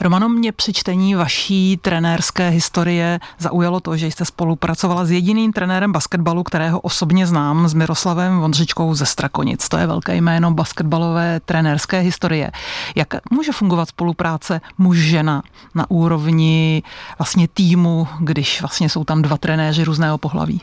Romano, 0.00 0.28
mě 0.28 0.52
při 0.52 0.72
čtení 0.72 1.14
vaší 1.14 1.76
trenérské 1.76 2.48
historie 2.48 3.20
zaujalo 3.38 3.80
to, 3.80 3.96
že 3.96 4.06
jste 4.06 4.24
spolupracovala 4.24 5.04
s 5.04 5.10
jediným 5.10 5.52
trenérem 5.52 5.92
basketbalu, 5.92 6.42
kterého 6.42 6.80
osobně 6.80 7.26
znám, 7.26 7.68
s 7.68 7.74
Miroslavem 7.74 8.38
Vondřičkou 8.40 8.94
ze 8.94 9.06
Strakonic. 9.06 9.68
To 9.68 9.76
je 9.76 9.86
velké 9.86 10.16
jméno 10.16 10.50
basketbalové 10.50 11.40
trenérské 11.40 12.00
historie. 12.00 12.50
Jak 12.96 13.14
může 13.30 13.52
fungovat 13.52 13.88
spolupráce 13.88 14.60
muž-žena 14.78 15.42
na 15.74 15.90
úrovni 15.90 16.82
vlastně 17.18 17.48
týmu, 17.48 18.08
když 18.20 18.60
vlastně 18.60 18.88
jsou 18.88 19.04
tam 19.04 19.22
dva 19.22 19.36
trenéři 19.36 19.84
různého 19.84 20.18
pohlaví? 20.18 20.62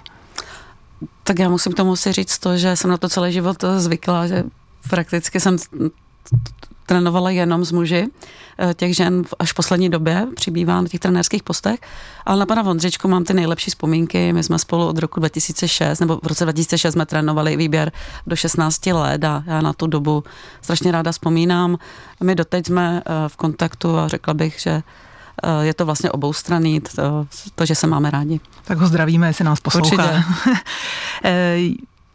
Tak 1.28 1.40
já 1.40 1.50
musím 1.50 1.74
tomu 1.74 1.96
si 1.96 2.12
říct 2.12 2.38
to, 2.38 2.58
že 2.58 2.76
jsem 2.76 2.90
na 2.90 2.98
to 2.98 3.10
celý 3.10 3.34
život 3.34 3.64
zvykla, 3.78 4.28
že 4.28 4.44
prakticky 4.90 5.40
jsem 5.40 5.58
trénovala 6.86 7.30
jenom 7.30 7.66
s 7.66 7.72
muži, 7.72 8.08
eh, 8.60 8.74
těch 8.74 8.96
žen 8.96 9.24
až 9.40 9.52
v 9.52 9.56
poslední 9.56 9.90
době 9.90 10.28
přibývá 10.36 10.82
na 10.82 10.88
těch 10.88 11.00
trenérských 11.00 11.44
postech, 11.44 11.80
ale 12.26 12.40
na 12.40 12.46
pana 12.46 12.62
Vondřičku 12.62 13.08
mám 13.08 13.24
ty 13.24 13.34
nejlepší 13.34 13.72
vzpomínky, 13.72 14.34
my 14.34 14.44
jsme 14.44 14.60
spolu 14.60 14.88
od 14.88 14.98
roku 14.98 15.20
2006, 15.20 16.00
nebo 16.00 16.20
v 16.24 16.28
roce 16.28 16.44
2006 16.46 16.94
jsme 16.94 17.06
trénovali 17.06 17.58
výběr 17.58 17.92
do 18.28 18.36
16 18.36 18.86
let 18.86 19.24
a 19.24 19.44
já 19.48 19.62
na 19.62 19.74
tu 19.74 19.88
dobu 19.88 20.24
strašně 20.62 20.92
ráda 20.92 21.12
vzpomínám. 21.12 21.78
My 22.24 22.36
doteď 22.36 22.66
jsme 22.66 23.02
eh, 23.06 23.30
v 23.30 23.36
kontaktu 23.36 23.98
a 23.98 24.08
řekla 24.08 24.34
bych, 24.34 24.60
že 24.60 24.72
Eh, 24.72 24.82
je 25.62 25.74
to 25.74 25.86
vlastně 25.86 26.12
oboustranný, 26.12 26.82
to, 26.82 27.28
to, 27.56 27.66
že 27.66 27.76
se 27.76 27.88
máme 27.88 28.12
rádi. 28.12 28.40
Tak 28.64 28.78
ho 28.78 28.88
zdravíme, 28.88 29.28
jestli 29.28 29.46
nás 29.46 29.60
poslouchá. 29.60 30.24
Eh, 31.24 31.58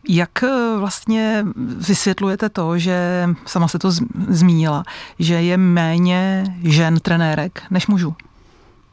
jak 0.09 0.43
eh, 0.43 0.77
vlastně 0.79 1.45
vysvětlujete 1.77 2.49
to, 2.49 2.79
že 2.79 3.29
sama 3.47 3.69
se 3.69 3.79
to 3.79 3.91
zmínila, 4.29 4.85
že 5.19 5.35
je 5.35 5.57
méně 5.57 6.45
žen 6.65 7.01
trenérek 7.01 7.63
než 7.71 7.87
mužů? 7.87 8.15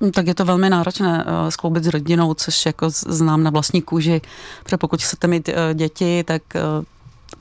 Hm, 0.02 0.12
tak 0.12 0.28
je 0.28 0.36
to 0.36 0.46
velmi 0.46 0.70
náročné 0.70 1.26
skloubit 1.50 1.84
s 1.84 1.88
rodinou, 1.88 2.34
což 2.34 2.66
jako 2.66 2.90
znám 2.90 3.44
na 3.44 3.52
vlastní 3.52 3.82
kůži, 3.82 4.22
protože 4.64 4.78
pokud 4.78 5.02
chcete 5.02 5.28
mít 5.28 5.50
děti, 5.74 6.24
tak 6.24 6.42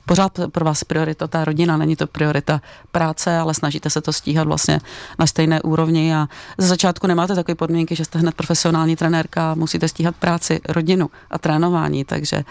pořád 0.05 0.39
pro 0.51 0.65
vás 0.65 0.83
priorita 0.83 1.27
ta 1.27 1.45
rodina, 1.45 1.77
není 1.77 1.95
to 1.95 2.07
priorita 2.07 2.61
práce, 2.91 3.37
ale 3.37 3.53
snažíte 3.53 3.89
se 3.89 4.01
to 4.01 4.13
stíhat 4.13 4.47
vlastně 4.47 4.79
na 5.19 5.27
stejné 5.27 5.61
úrovni 5.61 6.15
a 6.15 6.27
ze 6.57 6.67
začátku 6.67 7.07
nemáte 7.07 7.35
takové 7.35 7.55
podmínky, 7.55 7.95
že 7.95 8.05
jste 8.05 8.19
hned 8.19 8.35
profesionální 8.35 8.95
trenérka, 8.95 9.55
musíte 9.55 9.87
stíhat 9.87 10.15
práci, 10.15 10.61
rodinu 10.69 11.09
a 11.31 11.37
trénování, 11.37 12.05
takže 12.05 12.43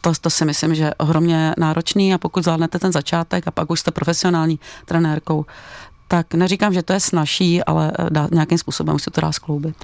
to, 0.00 0.12
to 0.20 0.30
si 0.30 0.44
myslím, 0.44 0.74
že 0.74 0.82
je 0.82 0.94
ohromně 0.94 1.54
náročný 1.58 2.14
a 2.14 2.18
pokud 2.18 2.44
zvládnete 2.44 2.78
ten 2.78 2.92
začátek 2.92 3.48
a 3.48 3.50
pak 3.50 3.70
už 3.70 3.80
jste 3.80 3.90
profesionální 3.90 4.60
trenérkou, 4.84 5.46
tak 6.08 6.34
neříkám, 6.34 6.74
že 6.74 6.82
to 6.82 6.92
je 6.92 7.00
snažší, 7.00 7.64
ale 7.64 7.92
dá, 8.10 8.28
nějakým 8.32 8.58
způsobem 8.58 8.98
se 8.98 9.10
to 9.10 9.20
dá 9.20 9.32
skloubit. 9.32 9.76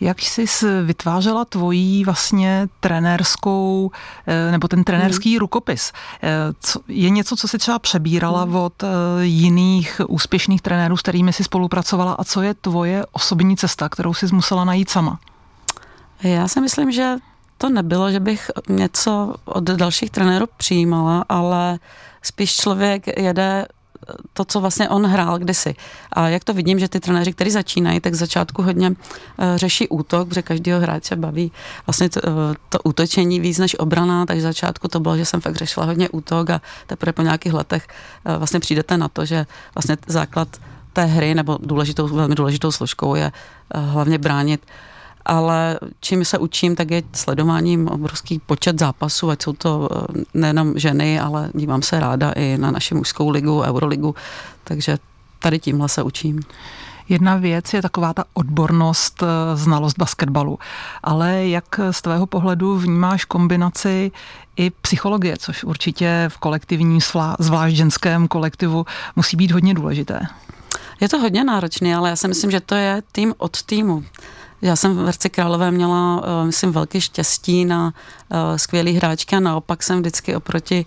Jak 0.00 0.22
jsi 0.22 0.44
vytvářela 0.84 1.44
tvojí 1.44 2.04
vlastně 2.04 2.68
trenérskou, 2.80 3.90
eh, 4.26 4.50
nebo 4.50 4.68
ten 4.68 4.84
trenérský 4.84 5.30
hmm. 5.30 5.38
rukopis? 5.38 5.92
Eh, 6.22 6.28
je 6.88 7.10
něco, 7.10 7.36
co 7.36 7.48
si 7.48 7.58
třeba 7.58 7.78
přebírala 7.78 8.42
hmm. 8.42 8.56
od 8.56 8.82
eh, 8.82 8.86
jiných 9.20 10.00
úspěšných 10.08 10.62
trenérů, 10.62 10.96
s 10.96 11.02
kterými 11.02 11.32
jsi 11.32 11.44
spolupracovala 11.44 12.12
a 12.12 12.24
co 12.24 12.42
je 12.42 12.54
tvoje 12.54 13.06
osobní 13.12 13.56
cesta, 13.56 13.88
kterou 13.88 14.14
jsi 14.14 14.26
musela 14.32 14.64
najít 14.64 14.90
sama? 14.90 15.18
Já 16.22 16.48
si 16.48 16.60
myslím, 16.60 16.92
že 16.92 17.16
to 17.58 17.68
nebylo, 17.68 18.10
že 18.10 18.20
bych 18.20 18.50
něco 18.68 19.34
od 19.44 19.64
dalších 19.64 20.10
trenérů 20.10 20.46
přijímala, 20.56 21.24
ale 21.28 21.78
spíš 22.22 22.56
člověk 22.56 23.18
jede 23.18 23.66
to, 24.32 24.44
co 24.44 24.60
vlastně 24.60 24.88
on 24.88 25.06
hrál 25.06 25.38
kdysi. 25.38 25.74
A 26.12 26.28
jak 26.28 26.44
to 26.44 26.54
vidím, 26.54 26.78
že 26.78 26.88
ty 26.88 27.00
trenéři, 27.00 27.32
kteří 27.32 27.50
začínají, 27.50 28.00
tak 28.00 28.14
z 28.14 28.18
začátku 28.18 28.62
hodně 28.62 28.88
uh, 28.90 28.94
řeší 29.56 29.88
útok, 29.88 30.28
protože 30.28 30.42
každého 30.42 30.80
hráče 30.80 31.16
baví 31.16 31.52
vlastně 31.86 32.08
to, 32.08 32.20
uh, 32.20 32.32
to 32.68 32.78
útočení 32.84 33.40
víc 33.40 33.58
než 33.58 33.76
obrana, 33.78 34.26
takže 34.26 34.40
z 34.40 34.44
začátku 34.44 34.88
to 34.88 35.00
bylo, 35.00 35.16
že 35.16 35.24
jsem 35.24 35.40
fakt 35.40 35.56
řešila 35.56 35.86
hodně 35.86 36.08
útok 36.08 36.50
a 36.50 36.60
teprve 36.86 37.12
po 37.12 37.22
nějakých 37.22 37.52
letech 37.52 37.88
uh, 38.26 38.36
vlastně 38.36 38.60
přijdete 38.60 38.96
na 38.96 39.08
to, 39.08 39.24
že 39.24 39.46
vlastně 39.74 39.96
základ 40.06 40.48
té 40.92 41.04
hry 41.04 41.34
nebo 41.34 41.58
důležitou, 41.62 42.08
velmi 42.08 42.34
důležitou 42.34 42.72
složkou 42.72 43.14
je 43.14 43.32
hlavně 43.74 44.18
bránit 44.18 44.60
uh, 44.66 44.97
ale 45.28 45.78
čím 46.00 46.24
se 46.24 46.38
učím, 46.38 46.76
tak 46.76 46.90
je 46.90 47.02
sledováním 47.12 47.88
obrovský 47.88 48.38
počet 48.38 48.78
zápasů, 48.78 49.30
ať 49.30 49.42
jsou 49.42 49.52
to 49.52 49.88
eh, 49.92 50.24
nejenom 50.34 50.78
ženy, 50.78 51.20
ale 51.20 51.50
dívám 51.54 51.82
se 51.82 52.00
ráda 52.00 52.32
i 52.32 52.58
na 52.58 52.70
naši 52.70 52.94
mužskou 52.94 53.28
ligu, 53.30 53.60
Euroligu, 53.60 54.14
takže 54.64 54.98
tady 55.38 55.58
tímhle 55.58 55.88
se 55.88 56.02
učím. 56.02 56.40
Jedna 57.08 57.36
věc 57.36 57.74
je 57.74 57.82
taková 57.82 58.14
ta 58.14 58.24
odbornost, 58.34 59.22
eh, 59.22 59.56
znalost 59.56 59.98
basketbalu, 59.98 60.58
ale 61.02 61.46
jak 61.46 61.80
z 61.90 62.02
tvého 62.02 62.26
pohledu 62.26 62.76
vnímáš 62.76 63.24
kombinaci 63.24 64.12
i 64.56 64.70
psychologie, 64.70 65.36
což 65.38 65.64
určitě 65.64 66.24
v 66.28 66.38
kolektivním, 66.38 67.00
zvlášť 67.38 67.76
ženském 67.76 68.28
kolektivu, 68.28 68.86
musí 69.16 69.36
být 69.36 69.50
hodně 69.50 69.74
důležité. 69.74 70.20
Je 71.00 71.08
to 71.08 71.18
hodně 71.18 71.44
náročné, 71.44 71.96
ale 71.96 72.10
já 72.10 72.16
si 72.16 72.28
myslím, 72.28 72.50
že 72.50 72.60
to 72.60 72.74
je 72.74 73.02
tým 73.12 73.34
od 73.38 73.62
týmu. 73.62 74.04
Já 74.62 74.76
jsem 74.76 74.96
v 74.96 75.02
Hradci 75.02 75.30
Králové 75.30 75.70
měla, 75.70 76.16
uh, 76.16 76.46
myslím, 76.46 76.72
velké 76.72 77.00
štěstí 77.00 77.64
na 77.64 77.84
uh, 77.86 78.38
skvělý 78.56 78.92
hráčky 78.92 79.36
a 79.36 79.40
naopak 79.40 79.82
jsem 79.82 80.00
vždycky 80.00 80.36
oproti 80.36 80.86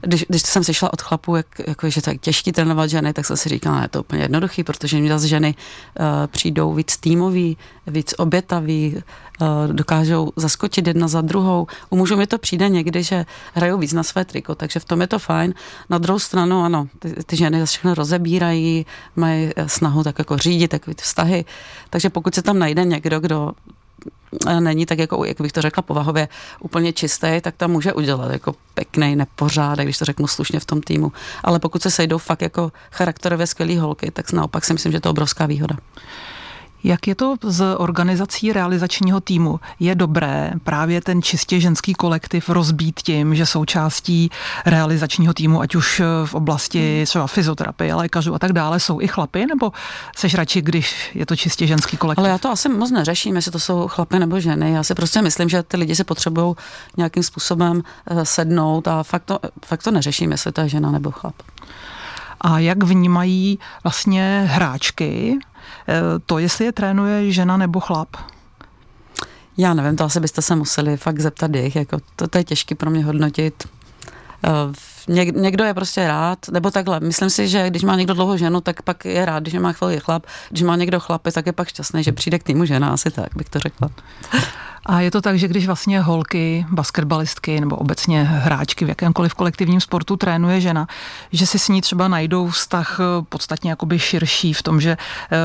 když, 0.00 0.24
když 0.28 0.42
jsem 0.42 0.64
sešla 0.64 0.92
od 0.92 1.02
chlapů, 1.02 1.36
jak, 1.36 1.46
jako, 1.66 1.90
že 1.90 2.00
je 2.06 2.18
těžký 2.18 2.52
trénovat 2.52 2.90
ženy, 2.90 3.12
tak 3.12 3.26
jsem 3.26 3.36
si 3.36 3.48
říkala, 3.48 3.82
je 3.82 3.88
to 3.88 4.00
úplně 4.00 4.22
jednoduchý, 4.22 4.64
protože 4.64 5.00
mi 5.00 5.08
zase 5.08 5.28
ženy 5.28 5.54
uh, 5.54 6.06
přijdou 6.26 6.74
víc 6.74 6.96
týmový, 6.96 7.56
víc 7.86 8.14
obětavý, 8.18 9.02
uh, 9.40 9.72
dokážou 9.72 10.32
zaskočit 10.36 10.86
jedna 10.86 11.08
za 11.08 11.20
druhou. 11.20 11.66
U 11.90 11.96
mužů 11.96 12.16
mi 12.16 12.26
to 12.26 12.38
přijde 12.38 12.68
někdy, 12.68 13.02
že 13.02 13.26
hrajou 13.54 13.78
víc 13.78 13.92
na 13.92 14.02
své 14.02 14.24
triko, 14.24 14.54
takže 14.54 14.80
v 14.80 14.84
tom 14.84 15.00
je 15.00 15.06
to 15.06 15.18
fajn. 15.18 15.54
Na 15.90 15.98
druhou 15.98 16.18
stranu, 16.18 16.64
ano, 16.64 16.88
ty, 16.98 17.14
ty 17.26 17.36
ženy 17.36 17.60
zase 17.60 17.70
všechno 17.70 17.94
rozebírají, 17.94 18.86
mají 19.16 19.50
snahu 19.66 20.02
tak 20.02 20.18
jako 20.18 20.36
řídit 20.36 20.68
takové 20.68 20.94
vztahy, 21.00 21.44
takže 21.90 22.10
pokud 22.10 22.34
se 22.34 22.42
tam 22.42 22.58
najde 22.58 22.84
někdo, 22.84 23.20
kdo 23.20 23.52
není 24.60 24.86
tak 24.86 24.98
jako, 24.98 25.24
jak 25.24 25.40
bych 25.40 25.52
to 25.52 25.62
řekla 25.62 25.82
povahově, 25.82 26.28
úplně 26.60 26.92
čistý, 26.92 27.40
tak 27.40 27.54
tam 27.56 27.70
může 27.70 27.92
udělat 27.92 28.32
jako 28.32 28.54
pěkný 28.74 29.16
nepořádek, 29.16 29.86
když 29.86 29.98
to 29.98 30.04
řeknu 30.04 30.26
slušně 30.26 30.60
v 30.60 30.64
tom 30.64 30.80
týmu. 30.80 31.12
Ale 31.44 31.58
pokud 31.58 31.82
se 31.82 31.90
sejdou 31.90 32.18
fakt 32.18 32.42
jako 32.42 32.72
charakterově 32.92 33.46
skvělý 33.46 33.76
holky, 33.76 34.10
tak 34.10 34.32
naopak 34.32 34.64
si 34.64 34.72
myslím, 34.72 34.92
že 34.92 35.00
to 35.00 35.08
je 35.08 35.10
obrovská 35.10 35.46
výhoda. 35.46 35.76
Jak 36.84 37.06
je 37.06 37.14
to 37.14 37.36
s 37.42 37.74
organizací 37.76 38.52
realizačního 38.52 39.20
týmu? 39.20 39.60
Je 39.80 39.94
dobré 39.94 40.52
právě 40.64 41.00
ten 41.00 41.22
čistě 41.22 41.60
ženský 41.60 41.94
kolektiv 41.94 42.48
rozbít 42.48 43.00
tím, 43.00 43.34
že 43.34 43.46
součástí 43.46 44.30
realizačního 44.66 45.34
týmu, 45.34 45.60
ať 45.60 45.74
už 45.74 46.02
v 46.24 46.34
oblasti 46.34 47.04
třeba 47.06 47.26
fyzioterapie, 47.26 47.94
lékařů 47.94 48.34
a 48.34 48.38
tak 48.38 48.52
dále, 48.52 48.80
jsou 48.80 49.00
i 49.00 49.08
chlapy, 49.08 49.46
nebo 49.46 49.72
seš 50.16 50.34
radši, 50.34 50.62
když 50.62 51.10
je 51.14 51.26
to 51.26 51.36
čistě 51.36 51.66
ženský 51.66 51.96
kolektiv? 51.96 52.18
Ale 52.18 52.28
já 52.28 52.38
to 52.38 52.50
asi 52.50 52.68
moc 52.68 52.90
neřeším, 52.90 53.36
jestli 53.36 53.52
to 53.52 53.58
jsou 53.58 53.88
chlapy 53.88 54.18
nebo 54.18 54.40
ženy. 54.40 54.72
Já 54.72 54.82
si 54.82 54.94
prostě 54.94 55.22
myslím, 55.22 55.48
že 55.48 55.62
ty 55.62 55.76
lidi 55.76 55.96
se 55.96 56.04
potřebují 56.04 56.54
nějakým 56.96 57.22
způsobem 57.22 57.82
eh, 58.06 58.24
sednout 58.24 58.88
a 58.88 59.02
fakt 59.02 59.24
to, 59.24 59.38
fakt 59.64 59.82
to 59.82 59.90
neřeším, 59.90 60.30
jestli 60.30 60.52
to 60.52 60.60
je 60.60 60.68
žena 60.68 60.90
nebo 60.90 61.10
chlap. 61.10 61.34
A 62.40 62.58
jak 62.58 62.82
vnímají 62.82 63.58
vlastně 63.84 64.44
hráčky 64.50 65.38
to, 66.26 66.38
jestli 66.38 66.64
je 66.64 66.72
trénuje 66.72 67.32
žena 67.32 67.56
nebo 67.56 67.80
chlap? 67.80 68.08
Já 69.56 69.74
nevím, 69.74 69.96
to 69.96 70.04
asi 70.04 70.20
byste 70.20 70.42
se 70.42 70.56
museli 70.56 70.96
fakt 70.96 71.20
zeptat 71.20 71.54
jich, 71.54 71.76
jako 71.76 71.98
to, 72.16 72.28
to 72.28 72.38
je 72.38 72.44
těžké 72.44 72.74
pro 72.74 72.90
mě 72.90 73.04
hodnotit. 73.04 73.68
Něk, 75.08 75.36
někdo 75.36 75.64
je 75.64 75.74
prostě 75.74 76.08
rád, 76.08 76.38
nebo 76.48 76.70
takhle, 76.70 77.00
myslím 77.00 77.30
si, 77.30 77.48
že 77.48 77.70
když 77.70 77.82
má 77.82 77.96
někdo 77.96 78.14
dlouho 78.14 78.36
ženu, 78.36 78.60
tak 78.60 78.82
pak 78.82 79.04
je 79.04 79.24
rád, 79.24 79.42
když 79.42 79.54
má 79.54 79.72
chvíli 79.72 80.00
chlap, 80.00 80.26
když 80.50 80.62
má 80.62 80.76
někdo 80.76 81.00
chlapy, 81.00 81.32
tak 81.32 81.46
je 81.46 81.52
pak 81.52 81.68
šťastný, 81.68 82.02
že 82.02 82.12
přijde 82.12 82.38
k 82.38 82.42
týmu 82.42 82.64
žena, 82.64 82.88
asi 82.88 83.10
tak 83.10 83.28
bych 83.36 83.48
to 83.48 83.58
řekla. 83.58 83.90
A 84.86 85.00
je 85.00 85.10
to 85.10 85.20
tak, 85.20 85.38
že 85.38 85.48
když 85.48 85.66
vlastně 85.66 86.00
holky, 86.00 86.66
basketbalistky 86.70 87.60
nebo 87.60 87.76
obecně 87.76 88.22
hráčky 88.22 88.84
v 88.84 88.88
jakémkoliv 88.88 89.34
kolektivním 89.34 89.80
sportu 89.80 90.16
trénuje 90.16 90.60
žena, 90.60 90.86
že 91.32 91.46
si 91.46 91.58
s 91.58 91.68
ní 91.68 91.80
třeba 91.80 92.08
najdou 92.08 92.48
vztah 92.48 93.00
eh, 93.00 93.24
podstatně 93.28 93.70
jakoby 93.70 93.98
širší 93.98 94.52
v 94.52 94.62
tom, 94.62 94.80
že 94.80 94.90
eh, 94.90 95.36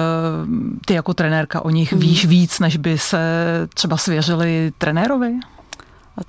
ty 0.85 0.93
jako 0.93 1.13
trenérka 1.13 1.65
o 1.65 1.69
nich 1.69 1.91
hmm. 1.91 2.01
víš 2.01 2.25
víc, 2.25 2.59
než 2.59 2.77
by 2.77 2.97
se 2.97 3.19
třeba 3.73 3.97
svěřili 3.97 4.71
trenérovi? 4.77 5.33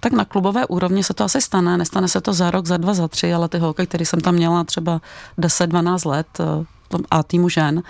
Tak 0.01 0.13
na 0.13 0.25
klubové 0.25 0.67
úrovni 0.67 1.05
se 1.05 1.15
to 1.15 1.25
asi 1.25 1.41
stane, 1.41 1.77
nestane 1.79 2.09
se 2.09 2.21
to 2.21 2.33
za 2.33 2.51
rok, 2.51 2.67
za 2.67 2.77
dva, 2.77 2.95
za 2.95 3.09
tři, 3.09 3.35
ale 3.35 3.49
ty 3.49 3.59
holky, 3.59 3.87
které 3.87 4.05
jsem 4.05 4.21
tam 4.21 4.35
měla 4.35 4.65
třeba 4.65 5.01
10-12 5.39 6.11
let 6.11 6.27
eh, 6.41 6.99
a 7.11 7.23
týmu 7.23 7.49
žen, 7.49 7.83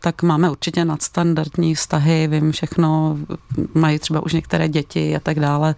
tak 0.00 0.22
máme 0.22 0.50
určitě 0.50 0.84
nadstandardní 0.84 1.74
vztahy, 1.74 2.28
vím 2.28 2.52
všechno, 2.52 3.16
mají 3.74 3.98
třeba 3.98 4.20
už 4.20 4.32
některé 4.32 4.68
děti 4.68 5.16
a 5.16 5.20
tak 5.20 5.40
dále. 5.40 5.74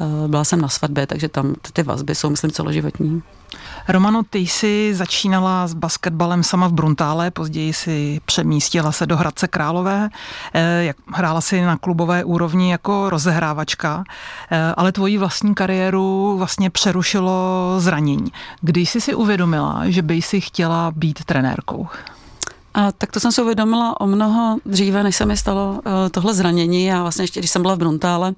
Eh, 0.00 0.28
byla 0.28 0.44
jsem 0.44 0.60
na 0.60 0.68
svatbě, 0.68 1.06
takže 1.06 1.28
tam 1.28 1.54
ty 1.72 1.82
vazby 1.82 2.14
jsou, 2.14 2.30
myslím, 2.30 2.50
celoživotní. 2.50 3.22
Romano, 3.88 4.22
ty 4.30 4.38
jsi 4.38 4.94
začínala 4.94 5.66
s 5.66 5.74
basketbalem 5.74 6.42
sama 6.42 6.68
v 6.68 6.72
Bruntále, 6.72 7.30
později 7.30 7.72
si 7.72 8.20
přemístila 8.24 8.92
se 8.92 9.06
do 9.06 9.16
Hradce 9.16 9.48
Králové, 9.48 10.08
eh, 10.54 10.94
hrála 11.14 11.40
si 11.40 11.60
na 11.60 11.76
klubové 11.76 12.24
úrovni 12.24 12.70
jako 12.70 13.10
rozehrávačka, 13.10 14.04
eh, 14.50 14.74
ale 14.76 14.92
tvoji 14.92 15.18
vlastní 15.18 15.54
kariéru 15.54 16.34
vlastně 16.38 16.70
přerušilo 16.70 17.74
zranění. 17.78 18.32
Když 18.60 18.90
jsi 18.90 19.00
si 19.00 19.14
uvědomila, 19.14 19.82
že 19.84 20.02
by 20.02 20.22
si 20.22 20.40
chtěla 20.40 20.92
být 20.96 21.24
trenérkou? 21.24 21.88
A 22.76 22.92
tak 22.92 23.12
to 23.12 23.20
jsem 23.20 23.32
si 23.32 23.42
uvědomila 23.42 24.00
o 24.00 24.06
mnoho 24.06 24.58
dříve, 24.64 25.02
než 25.02 25.16
se 25.16 25.26
mi 25.26 25.36
stalo 25.36 25.70
uh, 25.72 25.92
tohle 26.10 26.34
zranění. 26.34 26.84
Já 26.84 27.02
vlastně 27.02 27.22
ještě, 27.22 27.40
když 27.40 27.50
jsem 27.50 27.62
byla 27.62 27.74
v 27.74 27.78
Bruntále 27.78 28.34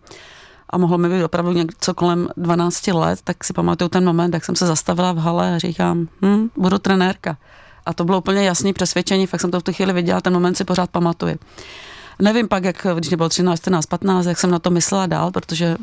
a 0.70 0.78
mohlo 0.78 0.98
mi 0.98 1.08
být 1.08 1.24
opravdu 1.24 1.52
něco 1.52 1.94
kolem 1.94 2.28
12 2.36 2.86
let, 2.86 3.20
tak 3.24 3.44
si 3.44 3.52
pamatuju 3.52 3.88
ten 3.88 4.04
moment, 4.04 4.34
jak 4.34 4.44
jsem 4.44 4.56
se 4.56 4.66
zastavila 4.66 5.12
v 5.12 5.18
hale 5.18 5.54
a 5.54 5.58
říkám, 5.58 6.08
hm, 6.22 6.48
budu 6.56 6.78
trenérka. 6.78 7.36
A 7.86 7.94
to 7.94 8.04
bylo 8.04 8.18
úplně 8.18 8.44
jasný 8.44 8.72
přesvědčení, 8.72 9.26
fakt 9.26 9.40
jsem 9.40 9.50
to 9.50 9.60
v 9.60 9.62
tu 9.62 9.72
chvíli 9.72 9.92
viděla, 9.92 10.20
ten 10.20 10.32
moment 10.32 10.54
si 10.54 10.64
pořád 10.64 10.90
pamatuju. 10.90 11.36
Nevím 12.18 12.48
pak, 12.48 12.64
jak, 12.64 12.86
když 12.94 13.10
mě 13.10 13.16
bylo 13.16 13.28
13, 13.28 13.60
14, 13.60 13.86
15, 13.86 14.26
jak 14.26 14.38
jsem 14.38 14.50
na 14.50 14.58
to 14.58 14.70
myslela 14.70 15.06
dál, 15.06 15.30
protože 15.30 15.76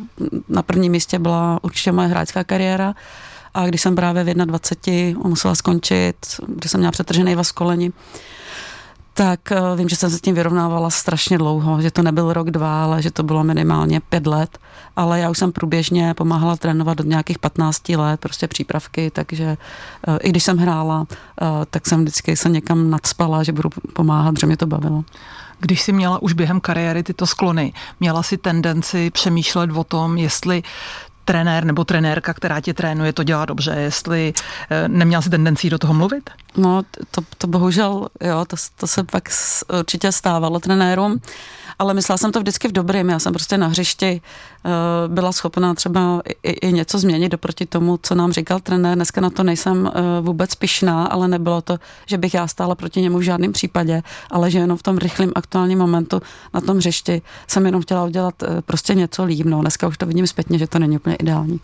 na 0.50 0.64
prvním 0.64 0.92
místě 0.92 1.20
byla 1.20 1.60
určitě 1.62 1.92
moje 1.92 2.08
hráčská 2.08 2.44
kariéra. 2.44 2.96
A 3.56 3.66
když 3.66 3.82
jsem 3.82 3.96
právě 3.96 4.24
v 4.24 4.34
21 4.34 5.22
musela 5.30 5.56
skončit, 5.56 6.16
když 6.48 6.72
jsem 6.72 6.80
měla 6.80 6.92
přetržený 6.92 7.36
vás 7.36 7.52
koleni, 7.52 7.92
tak 9.14 9.52
eh, 9.52 9.60
vím, 9.76 9.90
že 9.90 9.96
jsem 9.96 10.10
se 10.10 10.18
s 10.18 10.22
tím 10.22 10.36
vyrovnávala 10.36 10.90
strašně 10.90 11.38
dlouho, 11.38 11.82
že 11.82 11.92
to 11.92 12.04
nebyl 12.04 12.34
rok, 12.34 12.52
dva, 12.52 12.84
ale 12.84 13.02
že 13.02 13.12
to 13.12 13.24
bylo 13.24 13.44
minimálně 13.44 14.00
pět 14.00 14.28
let. 14.28 14.58
Ale 14.96 15.20
já 15.20 15.30
už 15.30 15.38
jsem 15.38 15.52
průběžně 15.52 16.14
pomáhala 16.14 16.56
trénovat 16.56 17.00
od 17.00 17.06
nějakých 17.06 17.40
15 17.40 17.90
let, 17.90 18.20
prostě 18.20 18.48
přípravky, 18.48 19.12
takže 19.12 19.58
eh, 20.08 20.18
i 20.18 20.30
když 20.30 20.44
jsem 20.44 20.58
hrála, 20.58 21.08
eh, 21.10 21.46
tak 21.70 21.88
jsem 21.88 22.02
vždycky 22.02 22.36
se 22.36 22.50
někam 22.50 22.90
nadspala, 22.90 23.44
že 23.44 23.52
budu 23.52 23.70
pomáhat, 23.94 24.40
že 24.40 24.48
mě 24.48 24.58
to 24.58 24.68
bavilo. 24.68 25.04
Když 25.60 25.82
jsi 25.82 25.92
měla 25.92 26.22
už 26.22 26.34
během 26.34 26.60
kariéry 26.60 27.04
tyto 27.04 27.28
sklony, 27.28 27.74
měla 28.00 28.24
si 28.24 28.38
tendenci 28.38 29.10
přemýšlet 29.10 29.72
o 29.72 29.84
tom, 29.84 30.18
jestli 30.18 30.64
trenér 31.26 31.66
nebo 31.66 31.84
trenérka, 31.84 32.34
která 32.34 32.62
tě 32.62 32.74
trénuje, 32.74 33.14
to 33.14 33.24
dělá 33.24 33.46
dobře, 33.46 33.76
jestli 33.78 34.34
neměla 34.88 35.22
si 35.22 35.30
tendenci 35.30 35.70
do 35.70 35.78
toho 35.78 35.94
mluvit? 35.94 36.30
No, 36.58 36.84
to, 37.12 37.22
to 37.38 37.48
bohužel, 37.48 38.08
jo, 38.22 38.46
to, 38.46 38.56
to 38.78 38.88
se 38.88 39.04
pak 39.04 39.30
určitě 39.80 40.12
stávalo 40.12 40.60
trenérům, 40.60 41.22
ale 41.80 41.94
myslela 41.94 42.18
jsem 42.18 42.32
to 42.32 42.40
vždycky 42.40 42.68
v 42.68 42.72
dobrém. 42.72 43.10
Já 43.10 43.20
jsem 43.20 43.34
prostě 43.34 43.58
na 43.58 43.68
hřišti 43.68 44.22
uh, 44.66 44.72
byla 45.14 45.32
schopná 45.32 45.74
třeba 45.74 46.22
i, 46.44 46.52
i 46.52 46.74
něco 46.74 47.00
změnit 47.00 47.30
doproti 47.30 47.66
tomu, 47.66 48.00
co 48.02 48.16
nám 48.16 48.32
říkal 48.32 48.60
trenér. 48.60 48.96
Dneska 48.96 49.22
na 49.22 49.30
to 49.30 49.44
nejsem 49.44 49.82
uh, 49.82 50.26
vůbec 50.26 50.56
pišná, 50.56 51.06
ale 51.06 51.28
nebylo 51.28 51.62
to, 51.62 51.78
že 52.06 52.18
bych 52.18 52.34
já 52.34 52.48
stála 52.48 52.76
proti 52.76 53.02
němu 53.02 53.18
v 53.18 53.22
žádném 53.22 53.52
případě, 53.52 54.04
ale 54.32 54.52
že 54.52 54.60
jenom 54.60 54.78
v 54.78 54.84
tom 54.84 54.98
rychlém 54.98 55.32
aktuálním 55.36 55.80
momentu 55.80 56.22
na 56.54 56.62
tom 56.62 56.78
hřišti 56.78 57.22
jsem 57.48 57.66
jenom 57.66 57.82
chtěla 57.82 58.04
udělat 58.04 58.44
uh, 58.44 58.62
prostě 58.62 58.96
něco 58.96 59.24
líp. 59.24 59.46
No, 59.46 59.62
dneska 59.62 59.88
už 59.88 59.98
to 59.98 60.06
vidím 60.06 60.28
zpětně, 60.28 60.58
že 60.58 60.68
to 60.68 60.80
není 60.80 60.96
úplně 60.98 61.16
ideální. 61.16 61.60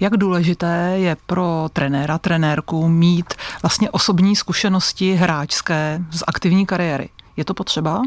Jak 0.00 0.16
důležité 0.16 0.92
je 0.96 1.16
pro 1.26 1.70
trenéra, 1.72 2.18
trenérku 2.18 2.88
mít 2.88 3.34
vlastně 3.62 3.90
osobní 3.90 4.36
zkušenosti 4.36 5.14
hráčské 5.14 6.00
z 6.10 6.22
aktivní 6.26 6.66
kariéry? 6.66 7.08
Je 7.36 7.44
to 7.44 7.54
potřeba? 7.54 8.02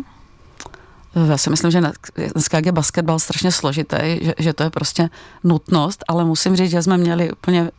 Já 1.25 1.37
si 1.37 1.49
myslím, 1.49 1.71
že 1.71 1.81
dneska 2.33 2.61
je 2.65 2.71
basketbal 2.71 3.19
strašně 3.19 3.51
složitý, 3.51 4.19
že, 4.21 4.33
že 4.37 4.53
to 4.53 4.63
je 4.63 4.69
prostě 4.69 5.09
nutnost, 5.43 6.03
ale 6.07 6.25
musím 6.25 6.55
říct, 6.55 6.71
že 6.71 6.83
jsme 6.83 6.97
měli 6.97 7.31
úplně 7.31 7.71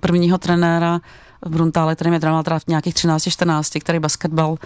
prvního 0.00 0.38
trenéra 0.38 1.00
v 1.44 1.50
Bruntále, 1.50 1.94
který 1.94 2.10
mě 2.10 2.20
trénoval 2.20 2.42
teda 2.42 2.58
v 2.58 2.66
nějakých 2.66 2.94
13-14, 2.94 3.80
který 3.80 3.98
basketbal 3.98 4.50
uh, 4.50 4.58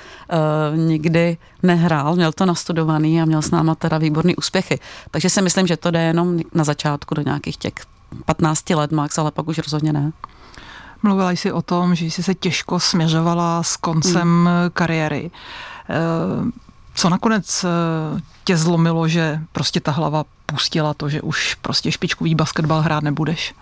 nikdy 0.76 1.36
nehrál, 1.62 2.16
měl 2.16 2.32
to 2.32 2.46
nastudovaný 2.46 3.22
a 3.22 3.24
měl 3.24 3.42
s 3.42 3.50
náma 3.50 3.74
teda 3.74 3.98
výborný 3.98 4.36
úspěchy. 4.36 4.80
Takže 5.10 5.30
si 5.30 5.42
myslím, 5.42 5.66
že 5.66 5.76
to 5.76 5.90
jde 5.90 6.02
jenom 6.02 6.38
na 6.54 6.64
začátku 6.64 7.14
do 7.14 7.22
nějakých 7.22 7.56
těch 7.56 7.72
15 8.24 8.70
let 8.70 8.92
max, 8.92 9.18
ale 9.18 9.30
pak 9.30 9.48
už 9.48 9.58
rozhodně 9.58 9.92
ne. 9.92 10.12
Mluvila 11.02 11.30
jsi 11.30 11.52
o 11.52 11.62
tom, 11.62 11.94
že 11.94 12.06
jsi 12.06 12.22
se 12.22 12.34
těžko 12.34 12.80
směřovala 12.80 13.62
s 13.62 13.76
koncem 13.76 14.22
hmm. 14.22 14.48
kariéry. 14.72 15.30
Eh, 15.90 16.65
co 16.96 17.10
nakonec 17.10 17.64
eh, 17.64 18.20
tě 18.44 18.56
zlomilo, 18.56 19.08
že 19.08 19.40
prostě 19.52 19.80
ta 19.80 19.90
hlava 19.92 20.24
pustila 20.46 20.94
to, 20.94 21.08
že 21.08 21.22
už 21.22 21.54
prostě 21.54 21.92
špičkový 21.92 22.34
basketbal 22.34 22.80
hrát 22.80 23.04
nebudeš? 23.04 23.54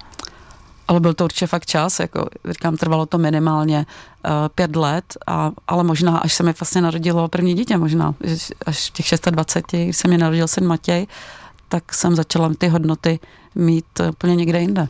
Ale 0.88 1.00
byl 1.00 1.14
to 1.14 1.24
určitě 1.24 1.46
fakt 1.46 1.66
čas, 1.66 2.00
jako 2.00 2.28
říkám, 2.50 2.76
trvalo 2.76 3.06
to 3.06 3.18
minimálně 3.18 3.86
uh, 4.24 4.30
pět 4.54 4.76
let, 4.76 5.04
a, 5.26 5.50
ale 5.68 5.84
možná 5.84 6.18
až 6.18 6.34
se 6.34 6.42
mi 6.42 6.54
vlastně 6.60 6.80
narodilo 6.80 7.28
první 7.28 7.54
dítě, 7.54 7.76
možná 7.76 8.14
až 8.66 8.90
v 8.90 8.92
těch 8.92 9.06
26, 9.30 9.84
když 9.84 9.96
se 9.96 10.08
mi 10.08 10.18
narodil 10.18 10.48
syn 10.48 10.66
Matěj, 10.66 11.06
tak 11.68 11.94
jsem 11.94 12.16
začala 12.16 12.50
ty 12.58 12.68
hodnoty 12.68 13.18
mít 13.54 14.00
úplně 14.10 14.36
někde 14.36 14.60
jinde. 14.60 14.88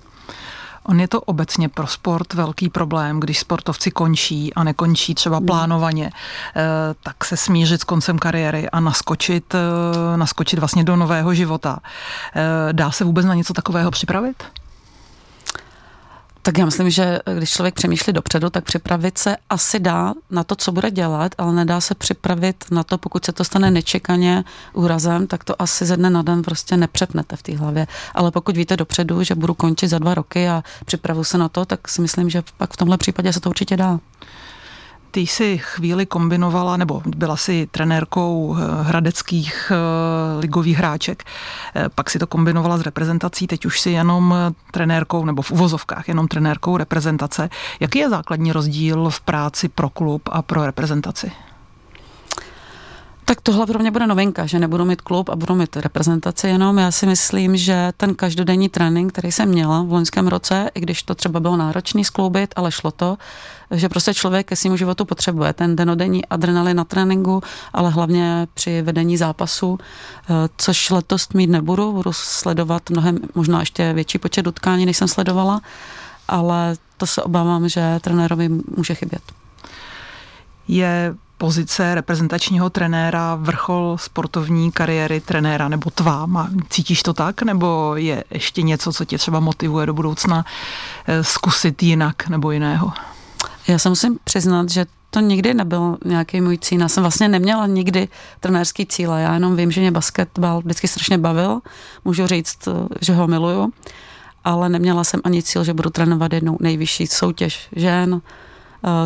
On 0.86 1.00
je 1.00 1.08
to 1.08 1.20
obecně 1.20 1.68
pro 1.68 1.86
sport 1.86 2.34
velký 2.34 2.68
problém, 2.68 3.20
když 3.20 3.38
sportovci 3.38 3.90
končí 3.90 4.54
a 4.54 4.64
nekončí 4.64 5.14
třeba 5.14 5.36
hmm. 5.36 5.46
plánovaně, 5.46 6.10
eh, 6.56 6.62
tak 7.02 7.24
se 7.24 7.36
smířit 7.36 7.80
s 7.80 7.84
koncem 7.84 8.18
kariéry 8.18 8.70
a 8.70 8.80
naskočit, 8.80 9.54
eh, 9.54 10.16
naskočit 10.16 10.58
vlastně 10.58 10.84
do 10.84 10.96
nového 10.96 11.34
života. 11.34 11.78
Eh, 12.36 12.72
dá 12.72 12.90
se 12.90 13.04
vůbec 13.04 13.26
na 13.26 13.34
něco 13.34 13.52
takového 13.52 13.90
připravit? 13.90 14.44
Tak 16.46 16.58
já 16.58 16.64
myslím, 16.64 16.90
že 16.90 17.18
když 17.38 17.50
člověk 17.50 17.74
přemýšlí 17.74 18.12
dopředu, 18.12 18.50
tak 18.50 18.64
připravit 18.64 19.18
se 19.18 19.36
asi 19.50 19.80
dá 19.80 20.14
na 20.30 20.44
to, 20.44 20.56
co 20.56 20.72
bude 20.72 20.90
dělat, 20.90 21.32
ale 21.38 21.52
nedá 21.52 21.80
se 21.80 21.94
připravit 21.94 22.64
na 22.70 22.84
to, 22.84 22.98
pokud 22.98 23.24
se 23.24 23.32
to 23.32 23.44
stane 23.44 23.70
nečekaně 23.70 24.44
úrazem, 24.72 25.26
tak 25.26 25.44
to 25.44 25.62
asi 25.62 25.86
ze 25.86 25.96
dne 25.96 26.10
na 26.10 26.22
den 26.22 26.42
prostě 26.42 26.76
nepřepnete 26.76 27.36
v 27.36 27.42
té 27.42 27.56
hlavě. 27.56 27.86
Ale 28.14 28.30
pokud 28.30 28.56
víte 28.56 28.76
dopředu, 28.76 29.22
že 29.22 29.34
budu 29.34 29.54
končit 29.54 29.88
za 29.88 29.98
dva 29.98 30.14
roky 30.14 30.48
a 30.48 30.64
připravu 30.84 31.24
se 31.24 31.38
na 31.38 31.48
to, 31.48 31.64
tak 31.64 31.88
si 31.88 32.00
myslím, 32.00 32.30
že 32.30 32.42
pak 32.56 32.72
v 32.72 32.76
tomhle 32.76 32.98
případě 32.98 33.32
se 33.32 33.40
to 33.40 33.50
určitě 33.50 33.76
dá. 33.76 34.00
Ty 35.14 35.20
jsi 35.20 35.58
chvíli 35.58 36.06
kombinovala, 36.06 36.76
nebo 36.76 37.02
byla 37.06 37.36
si 37.36 37.68
trenérkou 37.70 38.56
eh, 38.56 38.82
hradeckých 38.82 39.72
eh, 39.74 40.40
ligových 40.40 40.76
hráček, 40.76 41.24
eh, 41.74 41.88
pak 41.94 42.10
si 42.10 42.18
to 42.18 42.26
kombinovala 42.26 42.78
s 42.78 42.80
reprezentací, 42.80 43.46
teď 43.46 43.66
už 43.66 43.80
si 43.80 43.90
jenom 43.90 44.34
trenérkou, 44.70 45.24
nebo 45.24 45.42
v 45.42 45.50
uvozovkách 45.50 46.08
jenom 46.08 46.28
trenérkou 46.28 46.76
reprezentace. 46.76 47.50
Jaký 47.80 47.98
je 47.98 48.10
základní 48.10 48.52
rozdíl 48.52 49.10
v 49.10 49.20
práci 49.20 49.68
pro 49.68 49.88
klub 49.88 50.28
a 50.32 50.42
pro 50.42 50.66
reprezentaci? 50.66 51.32
Tak 53.26 53.40
tohle 53.40 53.66
pro 53.66 53.78
mě 53.78 53.90
bude 53.90 54.06
novinka, 54.06 54.46
že 54.46 54.58
nebudu 54.58 54.84
mít 54.84 55.00
klub 55.00 55.28
a 55.28 55.36
budu 55.36 55.54
mít 55.54 55.76
reprezentaci 55.76 56.48
jenom. 56.48 56.78
Já 56.78 56.90
si 56.90 57.06
myslím, 57.06 57.56
že 57.56 57.92
ten 57.96 58.14
každodenní 58.14 58.68
trénink, 58.68 59.12
který 59.12 59.32
jsem 59.32 59.48
měla 59.48 59.82
v 59.82 59.92
loňském 59.92 60.28
roce, 60.28 60.70
i 60.74 60.80
když 60.80 61.02
to 61.02 61.14
třeba 61.14 61.40
bylo 61.40 61.56
náročný 61.56 62.04
skloubit, 62.04 62.54
ale 62.56 62.72
šlo 62.72 62.90
to, 62.90 63.16
že 63.70 63.88
prostě 63.88 64.14
člověk 64.14 64.46
ke 64.46 64.56
svému 64.56 64.76
životu 64.76 65.04
potřebuje 65.04 65.52
ten 65.52 65.76
denodenní 65.76 66.26
adrenalin 66.26 66.76
na 66.76 66.84
tréninku, 66.84 67.42
ale 67.72 67.90
hlavně 67.90 68.46
při 68.54 68.82
vedení 68.82 69.16
zápasu, 69.16 69.78
eh, 69.78 70.32
což 70.56 70.90
letos 70.90 71.28
mít 71.28 71.50
nebudu, 71.50 71.92
budu 71.92 72.12
sledovat 72.12 72.90
mnohem, 72.90 73.18
možná 73.34 73.60
ještě 73.60 73.92
větší 73.92 74.18
počet 74.18 74.46
utkání, 74.46 74.86
než 74.86 74.96
jsem 74.96 75.08
sledovala, 75.08 75.60
ale 76.28 76.76
to 76.96 77.06
se 77.06 77.22
obávám, 77.22 77.68
že 77.68 78.00
trenérovi 78.00 78.48
může 78.76 78.94
chybět. 78.94 79.22
Je 80.68 81.14
pozice 81.38 81.94
reprezentačního 81.94 82.70
trenéra 82.70 83.34
vrchol 83.34 83.96
sportovní 84.00 84.72
kariéry 84.72 85.20
trenéra 85.20 85.68
nebo 85.68 85.90
tvá? 85.90 86.26
Cítíš 86.68 87.02
to 87.02 87.12
tak? 87.12 87.42
Nebo 87.42 87.92
je 87.96 88.24
ještě 88.30 88.62
něco, 88.62 88.92
co 88.92 89.04
tě 89.04 89.18
třeba 89.18 89.40
motivuje 89.40 89.86
do 89.86 89.94
budoucna 89.94 90.44
eh, 91.06 91.24
zkusit 91.24 91.82
jinak 91.82 92.28
nebo 92.28 92.50
jiného? 92.50 92.92
Já 93.68 93.78
se 93.78 93.88
musím 93.88 94.18
přiznat, 94.24 94.70
že 94.70 94.86
to 95.10 95.20
nikdy 95.20 95.54
nebyl 95.54 95.96
nějaký 96.04 96.40
můj 96.40 96.58
cíl. 96.58 96.80
Já 96.80 96.88
jsem 96.88 97.02
vlastně 97.02 97.28
neměla 97.28 97.66
nikdy 97.66 98.08
trenérský 98.40 98.86
cíl. 98.86 99.12
Já 99.12 99.34
jenom 99.34 99.56
vím, 99.56 99.70
že 99.70 99.80
mě 99.80 99.90
basketbal 99.90 100.60
vždycky 100.60 100.88
strašně 100.88 101.18
bavil. 101.18 101.60
Můžu 102.04 102.26
říct, 102.26 102.68
že 103.00 103.14
ho 103.14 103.26
miluju. 103.26 103.72
Ale 104.44 104.68
neměla 104.68 105.04
jsem 105.04 105.20
ani 105.24 105.42
cíl, 105.42 105.64
že 105.64 105.74
budu 105.74 105.90
trénovat 105.90 106.32
jednou 106.32 106.56
nejvyšší 106.60 107.06
soutěž 107.06 107.68
žen, 107.76 108.20
eh, 108.24 108.53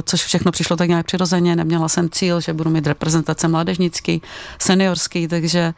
což 0.03 0.25
všechno 0.25 0.53
přišlo 0.53 0.77
tak 0.77 0.89
nějak 0.89 1.07
přirozeně. 1.07 1.57
Neměla 1.57 1.89
jsem 1.89 2.11
cíl, 2.11 2.41
že 2.41 2.53
budu 2.53 2.71
mít 2.71 2.87
reprezentace 2.87 3.49
mládežnický, 3.49 4.23
seniorský, 4.59 5.29
takže 5.29 5.75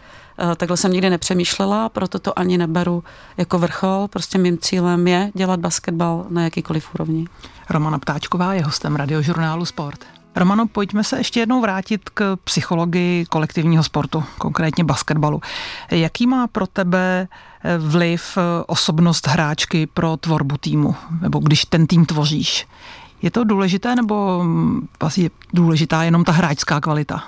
eh, 0.52 0.56
takhle 0.56 0.76
jsem 0.76 0.92
nikdy 0.92 1.10
nepřemýšlela, 1.10 1.88
proto 1.88 2.18
to 2.18 2.38
ani 2.38 2.58
neberu 2.58 3.04
jako 3.36 3.58
vrchol. 3.58 4.08
Prostě 4.08 4.38
mým 4.38 4.58
cílem 4.58 5.08
je 5.08 5.30
dělat 5.34 5.60
basketbal 5.60 6.26
na 6.30 6.42
jakýkoliv 6.42 6.94
úrovni. 6.94 7.26
Romana 7.70 7.98
Ptáčková 7.98 8.54
je 8.54 8.64
hostem 8.64 8.96
radiožurnálu 8.96 9.64
Sport. 9.64 10.04
Romano, 10.36 10.66
pojďme 10.66 11.04
se 11.04 11.18
ještě 11.18 11.40
jednou 11.40 11.60
vrátit 11.60 12.08
k 12.08 12.36
psychologii 12.44 13.26
kolektivního 13.26 13.82
sportu, 13.82 14.24
konkrétně 14.38 14.84
basketbalu. 14.84 15.40
Jaký 15.90 16.26
má 16.26 16.46
pro 16.46 16.66
tebe 16.66 17.28
eh, 17.64 17.78
vliv 17.78 18.38
eh, 18.38 18.64
osobnost 18.66 19.26
hráčky 19.26 19.86
pro 19.86 20.16
tvorbu 20.16 20.56
týmu, 20.56 20.94
nebo 21.20 21.38
když 21.38 21.64
ten 21.64 21.86
tým 21.86 22.06
tvoříš? 22.06 22.66
Je 23.22 23.30
to 23.30 23.44
důležité, 23.44 23.96
nebo 23.96 24.44
mm, 24.44 24.88
vlastně 25.00 25.24
je 25.24 25.30
důležitá 25.54 26.02
jenom 26.02 26.24
ta 26.24 26.32
hráčská 26.32 26.80
kvalita? 26.80 27.22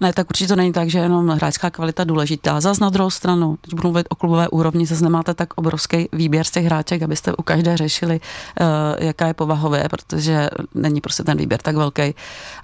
Ne, 0.00 0.12
tak 0.12 0.30
určitě 0.30 0.48
to 0.48 0.56
není 0.56 0.72
tak, 0.72 0.90
že 0.90 0.98
jenom 0.98 1.28
hráčská 1.28 1.70
kvalita 1.70 2.04
důležitá. 2.04 2.60
Zas 2.60 2.78
na 2.80 2.90
druhou 2.90 3.10
stranu, 3.10 3.58
teď 3.60 3.74
budu 3.74 3.88
mluvit 3.88 4.06
o 4.10 4.14
klubové 4.14 4.48
úrovni, 4.48 4.86
zase 4.86 5.04
nemáte 5.04 5.34
tak 5.34 5.48
obrovský 5.56 6.08
výběr 6.12 6.44
z 6.44 6.50
těch 6.50 6.64
hráček, 6.64 7.02
abyste 7.02 7.32
u 7.32 7.42
každé 7.42 7.76
řešili, 7.76 8.20
uh, 8.60 8.66
jaká 9.06 9.26
je 9.26 9.34
povahové, 9.34 9.88
protože 9.88 10.48
není 10.74 11.00
prostě 11.00 11.22
ten 11.22 11.38
výběr 11.38 11.60
tak 11.60 11.76
velký. 11.76 12.14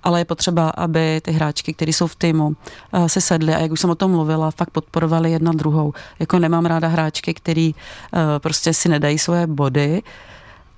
Ale 0.02 0.20
je 0.20 0.24
potřeba, 0.24 0.70
aby 0.70 1.20
ty 1.24 1.32
hráčky, 1.32 1.74
které 1.74 1.92
jsou 1.92 2.06
v 2.06 2.16
týmu, 2.16 2.46
uh, 2.46 3.06
si 3.06 3.20
sedly 3.20 3.54
a 3.54 3.58
jak 3.58 3.72
už 3.72 3.80
jsem 3.80 3.90
o 3.90 3.94
tom 3.94 4.10
mluvila, 4.10 4.50
fakt 4.50 4.70
podporovali 4.70 5.32
jedna 5.32 5.52
druhou. 5.52 5.92
Jako 6.18 6.38
nemám 6.38 6.66
ráda 6.66 6.88
hráčky, 6.88 7.34
který 7.34 7.74
uh, 7.74 8.20
prostě 8.38 8.74
si 8.74 8.88
nedají 8.88 9.18
svoje 9.18 9.46
body, 9.46 10.02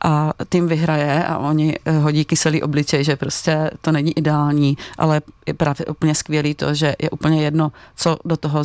a 0.04 0.32
tým 0.48 0.68
vyhraje 0.68 1.24
a 1.24 1.38
oni 1.38 1.78
eh, 1.85 1.98
hodí 1.98 2.24
kyselý 2.24 2.62
obličej, 2.62 3.04
že 3.04 3.16
prostě 3.16 3.70
to 3.80 3.92
není 3.92 4.18
ideální, 4.18 4.76
ale 4.98 5.20
je 5.46 5.54
právě 5.54 5.87
úplně 5.87 6.14
skvělý 6.14 6.54
to, 6.54 6.74
že 6.74 6.96
je 6.98 7.11
úplně 7.11 7.42
jedno, 7.42 7.72
co 7.96 8.16
do 8.24 8.37
toho 8.37 8.64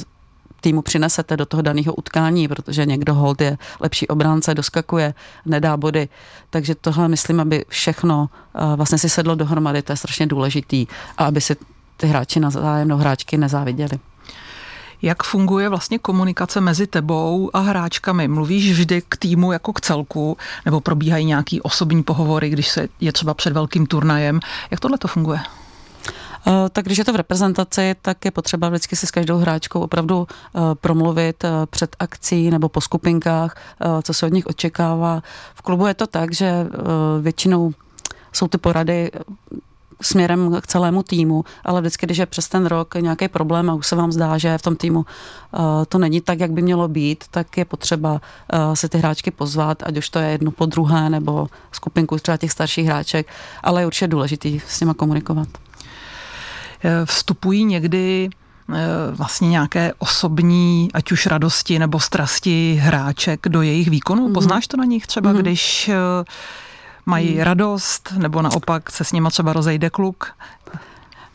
týmu 0.61 0.81
přinesete 0.81 1.37
do 1.37 1.45
toho 1.45 1.61
daného 1.61 1.93
utkání, 1.93 2.47
protože 2.47 2.85
někdo 2.85 3.13
hold 3.13 3.41
je 3.41 3.57
lepší 3.79 4.07
obránce, 4.07 4.53
doskakuje, 4.53 5.13
nedá 5.45 5.77
body. 5.77 6.09
Takže 6.49 6.75
tohle 6.75 7.07
myslím, 7.07 7.39
aby 7.39 7.65
všechno 7.67 8.29
eh, 8.55 8.75
vlastně 8.75 8.97
si 8.97 9.09
sedlo 9.09 9.35
dohromady, 9.35 9.81
to 9.81 9.91
je 9.91 9.97
strašně 9.97 10.27
důležitý 10.27 10.87
a 11.17 11.25
aby 11.25 11.41
si 11.41 11.55
ty 11.97 12.07
hráči 12.07 12.39
navzájem, 12.39 12.89
hráčky 12.89 13.37
nezáviděli. 13.37 13.99
Jak 15.01 15.23
funguje 15.23 15.69
vlastně 15.69 15.99
komunikace 15.99 16.61
mezi 16.61 16.87
tebou 16.87 17.49
a 17.53 17.59
hráčkami? 17.59 18.27
Mluvíš 18.27 18.71
vždy 18.71 19.01
k 19.09 19.17
týmu 19.17 19.51
jako 19.51 19.73
k 19.73 19.81
celku, 19.81 20.37
nebo 20.65 20.81
probíhají 20.81 21.25
nějaký 21.25 21.61
osobní 21.61 22.03
pohovory, 22.03 22.49
když 22.49 22.69
se 22.69 22.87
je 22.99 23.11
třeba 23.11 23.33
před 23.33 23.53
velkým 23.53 23.85
turnajem? 23.85 24.39
Jak 24.71 24.79
tohle 24.79 24.97
to 24.97 25.07
funguje? 25.07 25.39
Uh, 26.47 26.53
tak 26.71 26.85
když 26.85 26.97
je 26.97 27.05
to 27.05 27.13
v 27.13 27.15
reprezentaci, 27.15 27.95
tak 28.01 28.25
je 28.25 28.31
potřeba 28.31 28.69
vždycky 28.69 28.95
si 28.95 29.07
s 29.07 29.11
každou 29.11 29.37
hráčkou 29.37 29.79
opravdu 29.79 30.17
uh, 30.17 30.61
promluvit 30.73 31.43
uh, 31.43 31.49
před 31.65 31.95
akcí 31.99 32.49
nebo 32.49 32.69
po 32.69 32.81
skupinkách, 32.81 33.57
co 34.03 34.13
se 34.13 34.25
od 34.25 34.33
nich 34.33 34.45
očekává. 34.45 35.21
V 35.55 35.61
klubu 35.61 35.87
je 35.87 35.93
to 35.93 36.07
tak, 36.07 36.33
že 36.33 36.67
většinou 37.21 37.73
jsou 38.33 38.47
ty 38.47 38.57
porady 38.57 39.11
směrem 40.01 40.61
k 40.61 40.67
celému 40.67 41.03
týmu, 41.03 41.45
ale 41.63 41.81
vždycky, 41.81 42.05
když 42.05 42.17
je 42.17 42.25
přes 42.25 42.47
ten 42.47 42.65
rok 42.65 42.95
nějaký 42.95 43.27
problém 43.27 43.69
a 43.69 43.73
už 43.73 43.87
se 43.87 43.95
vám 43.95 44.11
zdá, 44.11 44.37
že 44.37 44.57
v 44.57 44.61
tom 44.61 44.75
týmu 44.75 44.99
uh, 44.99 45.05
to 45.87 45.97
není 45.97 46.21
tak, 46.21 46.39
jak 46.39 46.51
by 46.51 46.61
mělo 46.61 46.87
být, 46.87 47.23
tak 47.31 47.57
je 47.57 47.65
potřeba 47.65 48.11
uh, 48.11 48.73
se 48.73 48.89
ty 48.89 48.97
hráčky 48.97 49.31
pozvat, 49.31 49.83
ať 49.83 49.97
už 49.97 50.09
to 50.09 50.19
je 50.19 50.29
jedno 50.29 50.51
po 50.51 50.65
druhé 50.65 51.09
nebo 51.09 51.47
skupinku 51.71 52.17
třeba 52.19 52.37
těch 52.37 52.51
starších 52.51 52.85
hráček, 52.85 53.27
ale 53.63 53.81
je 53.81 53.85
určitě 53.85 54.07
důležitý 54.07 54.61
s 54.67 54.79
nima 54.79 54.93
komunikovat. 54.93 55.47
Eh, 56.83 57.05
vstupují 57.05 57.65
někdy 57.65 58.29
vlastně 59.11 59.49
nějaké 59.49 59.93
osobní, 59.99 60.89
ať 60.93 61.11
už 61.11 61.25
radosti 61.25 61.79
nebo 61.79 61.99
strasti 61.99 62.79
hráček 62.81 63.39
do 63.49 63.61
jejich 63.61 63.89
výkonu? 63.89 64.27
Mm-hmm. 64.27 64.33
Poznáš 64.33 64.67
to 64.67 64.77
na 64.77 64.85
nich 64.85 65.07
třeba, 65.07 65.33
mm-hmm. 65.33 65.39
když 65.39 65.89
mají 67.05 67.33
hmm. 67.33 67.43
radost, 67.43 68.13
nebo 68.17 68.41
naopak 68.41 68.91
se 68.91 69.03
s 69.03 69.11
nima 69.11 69.29
třeba 69.29 69.53
rozejde 69.53 69.89
kluk? 69.89 70.33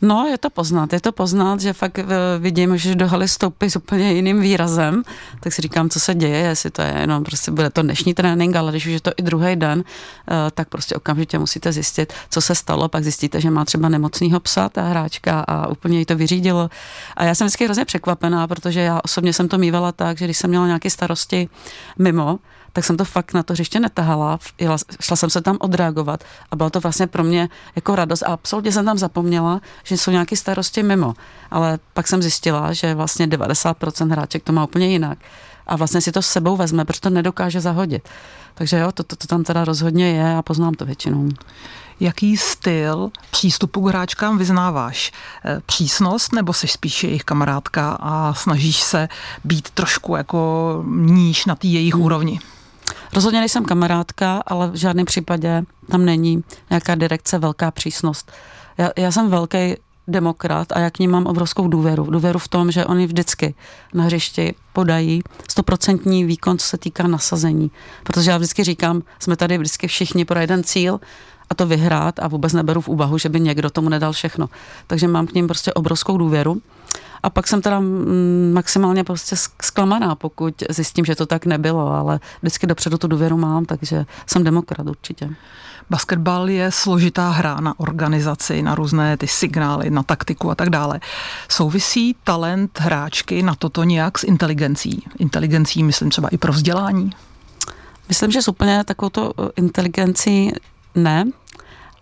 No, 0.01 0.25
je 0.29 0.37
to 0.37 0.49
poznat, 0.49 0.93
je 0.93 1.01
to 1.01 1.11
poznat, 1.11 1.61
že 1.61 1.73
fakt 1.73 1.99
eh, 1.99 2.05
vidím, 2.39 2.77
že 2.77 2.95
do 2.95 3.07
haly 3.07 3.27
stoupí 3.27 3.69
s 3.69 3.75
úplně 3.75 4.13
jiným 4.13 4.41
výrazem, 4.41 5.03
tak 5.39 5.53
si 5.53 5.61
říkám, 5.61 5.89
co 5.89 5.99
se 5.99 6.15
děje, 6.15 6.37
jestli 6.37 6.71
to 6.71 6.81
je 6.81 6.93
jenom 6.99 7.23
prostě 7.23 7.51
bude 7.51 7.69
to 7.69 7.81
dnešní 7.81 8.13
trénink, 8.13 8.55
ale 8.55 8.71
když 8.71 8.85
už 8.85 8.91
je 8.91 9.01
to 9.01 9.11
i 9.17 9.21
druhý 9.21 9.55
den, 9.55 9.83
eh, 9.83 10.51
tak 10.51 10.69
prostě 10.69 10.95
okamžitě 10.95 11.39
musíte 11.39 11.71
zjistit, 11.71 12.13
co 12.29 12.41
se 12.41 12.55
stalo, 12.55 12.89
pak 12.89 13.03
zjistíte, 13.03 13.41
že 13.41 13.49
má 13.49 13.65
třeba 13.65 13.89
nemocného 13.89 14.39
psa 14.39 14.69
ta 14.69 14.81
hráčka 14.81 15.39
a 15.39 15.67
úplně 15.67 15.99
jí 15.99 16.05
to 16.05 16.15
vyřídilo. 16.15 16.69
A 17.15 17.23
já 17.23 17.35
jsem 17.35 17.47
vždycky 17.47 17.65
hrozně 17.65 17.85
překvapená, 17.85 18.47
protože 18.47 18.79
já 18.81 18.99
osobně 19.03 19.33
jsem 19.33 19.47
to 19.47 19.57
mývala 19.57 19.91
tak, 19.91 20.17
že 20.17 20.25
když 20.25 20.37
jsem 20.37 20.49
měla 20.49 20.67
nějaké 20.67 20.89
starosti 20.89 21.49
mimo, 21.99 22.39
tak 22.77 22.85
jsem 22.85 22.97
to 22.97 23.05
fakt 23.05 23.33
na 23.33 23.43
to 23.43 23.53
hřiště 23.53 23.79
netahala, 23.79 24.39
jela, 24.59 24.77
šla 25.01 25.15
jsem 25.15 25.29
se 25.29 25.41
tam 25.41 25.57
odreagovat 25.59 26.23
a 26.51 26.55
bylo 26.55 26.69
to 26.69 26.79
vlastně 26.79 27.07
pro 27.07 27.23
mě 27.23 27.49
jako 27.75 27.95
radost 27.95 28.23
a 28.23 28.27
absolutně 28.27 28.71
jsem 28.71 28.85
tam 28.85 28.97
zapomněla, 28.97 29.61
že 29.83 29.97
jsou 29.97 30.11
nějaké 30.11 30.35
starosti 30.35 30.83
mimo. 30.83 31.13
Ale 31.51 31.79
pak 31.93 32.07
jsem 32.07 32.21
zjistila, 32.21 32.73
že 32.73 32.93
vlastně 32.93 33.27
90% 33.27 34.11
hráček 34.11 34.43
to 34.43 34.53
má 34.53 34.63
úplně 34.63 34.87
jinak 34.87 35.17
a 35.67 35.75
vlastně 35.75 36.01
si 36.01 36.11
to 36.11 36.21
s 36.21 36.27
sebou 36.27 36.57
vezme, 36.57 36.85
protože 36.85 37.01
to 37.01 37.09
nedokáže 37.09 37.61
zahodit. 37.61 38.09
Takže 38.53 38.77
jo, 38.77 38.91
to, 38.91 39.03
to, 39.03 39.15
to 39.15 39.27
tam 39.27 39.43
teda 39.43 39.65
rozhodně 39.65 40.11
je 40.11 40.35
a 40.35 40.41
poznám 40.41 40.73
to 40.73 40.85
většinou. 40.85 41.29
Jaký 41.99 42.37
styl 42.37 43.11
přístupu 43.31 43.81
k 43.81 43.89
hráčkám 43.89 44.37
vyznáváš? 44.37 45.11
Eh, 45.45 45.61
přísnost 45.65 46.33
nebo 46.33 46.53
jsi 46.53 46.67
spíš 46.67 47.03
jejich 47.03 47.23
kamarádka 47.23 47.97
a 47.99 48.33
snažíš 48.33 48.81
se 48.81 49.09
být 49.43 49.69
trošku 49.69 50.15
jako 50.15 50.83
níž 50.87 51.45
na 51.45 51.55
té 51.55 51.67
jejich 51.67 51.93
hmm. 51.93 52.03
úrovni? 52.03 52.39
Rozhodně 53.13 53.39
nejsem 53.39 53.65
kamarádka, 53.65 54.43
ale 54.47 54.71
v 54.71 54.75
žádném 54.75 55.05
případě 55.05 55.63
tam 55.91 56.05
není 56.05 56.43
nějaká 56.69 56.95
direkce, 56.95 57.39
velká 57.39 57.71
přísnost. 57.71 58.31
Já, 58.77 58.89
já 58.97 59.11
jsem 59.11 59.29
velký 59.29 59.75
demokrat 60.07 60.71
a 60.71 60.79
já 60.79 60.89
k 60.89 60.99
ním 60.99 61.11
mám 61.11 61.25
obrovskou 61.25 61.67
důvěru. 61.67 62.03
Důvěru 62.03 62.39
v 62.39 62.47
tom, 62.47 62.71
že 62.71 62.85
oni 62.85 63.07
vždycky 63.07 63.55
na 63.93 64.03
hřišti 64.03 64.55
podají 64.73 65.21
stoprocentní 65.49 66.25
výkon, 66.25 66.57
co 66.57 66.67
se 66.67 66.77
týká 66.77 67.07
nasazení. 67.07 67.71
Protože 68.03 68.31
já 68.31 68.37
vždycky 68.37 68.63
říkám, 68.63 69.03
jsme 69.19 69.35
tady 69.35 69.57
vždycky 69.57 69.87
všichni 69.87 70.25
pro 70.25 70.39
jeden 70.39 70.63
cíl 70.63 70.99
a 71.49 71.55
to 71.55 71.65
vyhrát 71.65 72.19
a 72.19 72.27
vůbec 72.27 72.53
neberu 72.53 72.81
v 72.81 72.87
úvahu, 72.87 73.17
že 73.17 73.29
by 73.29 73.39
někdo 73.39 73.69
tomu 73.69 73.89
nedal 73.89 74.13
všechno. 74.13 74.49
Takže 74.87 75.07
mám 75.07 75.27
k 75.27 75.33
ním 75.33 75.47
prostě 75.47 75.73
obrovskou 75.73 76.17
důvěru. 76.17 76.61
A 77.23 77.29
pak 77.29 77.47
jsem 77.47 77.61
teda 77.61 77.79
mm, 77.79 78.51
maximálně 78.53 79.03
prostě 79.03 79.35
zklamaná, 79.61 80.15
pokud 80.15 80.63
zjistím, 80.69 81.05
že 81.05 81.15
to 81.15 81.25
tak 81.25 81.45
nebylo, 81.45 81.93
ale 81.93 82.19
vždycky 82.41 82.67
dopředu 82.67 82.97
tu 82.97 83.07
důvěru 83.07 83.37
mám, 83.37 83.65
takže 83.65 84.05
jsem 84.27 84.43
demokrat 84.43 84.87
určitě. 84.87 85.29
Basketbal 85.89 86.49
je 86.49 86.71
složitá 86.71 87.29
hra 87.29 87.59
na 87.59 87.79
organizaci, 87.79 88.61
na 88.61 88.75
různé 88.75 89.17
ty 89.17 89.27
signály, 89.27 89.89
na 89.89 90.03
taktiku 90.03 90.51
a 90.51 90.55
tak 90.55 90.69
dále. 90.69 90.99
Souvisí 91.49 92.15
talent 92.23 92.79
hráčky 92.79 93.43
na 93.43 93.55
toto 93.55 93.83
nějak 93.83 94.17
s 94.17 94.23
inteligencí? 94.23 95.03
Inteligencí 95.19 95.83
myslím 95.83 96.09
třeba 96.09 96.27
i 96.29 96.37
pro 96.37 96.53
vzdělání? 96.53 97.11
Myslím, 98.09 98.31
že 98.31 98.41
s 98.41 98.47
úplně 98.47 98.83
takovou 98.83 99.33
inteligencí 99.55 100.51
ne, 100.95 101.25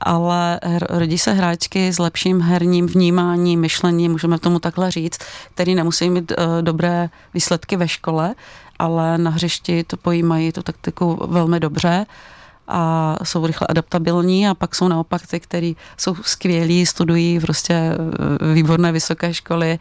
ale 0.05 0.59
rodí 0.89 1.17
se 1.17 1.31
hráčky 1.33 1.93
s 1.93 1.99
lepším 1.99 2.41
herním 2.41 2.87
vnímáním, 2.87 3.59
myšlením, 3.59 4.11
můžeme 4.11 4.39
tomu 4.39 4.59
takhle 4.59 4.91
říct, 4.91 5.17
který 5.53 5.75
nemusí 5.75 6.09
mít 6.09 6.31
uh, 6.31 6.61
dobré 6.61 7.09
výsledky 7.33 7.77
ve 7.77 7.87
škole, 7.87 8.35
ale 8.79 9.17
na 9.17 9.31
hřišti 9.31 9.83
to 9.83 9.97
pojímají 9.97 10.51
tu 10.51 10.61
taktiku 10.61 11.27
velmi 11.27 11.59
dobře 11.59 12.05
a 12.67 13.15
jsou 13.23 13.47
rychle 13.47 13.67
adaptabilní 13.67 14.47
a 14.47 14.53
pak 14.53 14.75
jsou 14.75 14.87
naopak 14.87 15.27
ty, 15.27 15.39
kteří 15.39 15.77
jsou 15.97 16.15
skvělí, 16.21 16.85
studují 16.85 17.39
prostě 17.39 17.73
eh, 17.73 18.53
výborné 18.53 18.91
vysoké 18.91 19.33
školy 19.33 19.79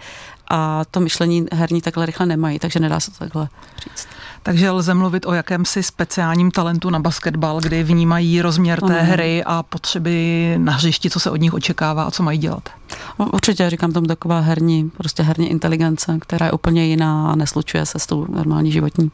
a 0.51 0.83
to 0.90 1.01
myšlení 1.01 1.47
herní 1.53 1.81
takhle 1.81 2.07
rychle 2.07 2.27
nemají, 2.27 2.59
takže 2.59 2.81
nedá 2.81 3.01
se 3.01 3.11
to 3.11 3.18
takhle 3.18 3.49
říct. 3.85 4.09
Takže 4.42 4.70
lze 4.70 4.94
mluvit 4.94 5.27
o 5.27 5.33
jakémsi 5.33 5.83
speciálním 5.83 6.51
talentu 6.51 6.90
na 6.90 6.99
basketbal, 6.99 7.61
kdy 7.61 7.83
vnímají 7.83 8.42
rozměr 8.42 8.81
té 8.81 9.01
hry 9.03 9.44
a 9.47 9.62
potřeby 9.62 10.55
na 10.59 10.73
hřišti, 10.73 11.11
co 11.11 11.20
se 11.20 11.31
od 11.31 11.37
nich 11.37 11.55
očekává 11.55 12.05
a 12.05 12.11
co 12.11 12.23
mají 12.23 12.38
dělat. 12.38 12.68
Určitě 13.16 13.70
říkám 13.70 13.92
tomu 13.92 14.07
taková 14.07 14.40
herní, 14.40 14.90
prostě 14.97 15.23
herní 15.23 15.51
inteligence, 15.51 16.18
která 16.20 16.47
je 16.47 16.53
úplně 16.53 16.87
jiná 16.87 17.31
a 17.33 17.37
neslučuje 17.37 17.87
se 17.87 17.99
s 17.99 18.07
tou 18.07 18.27
normální 18.29 18.73
životní. 18.73 19.11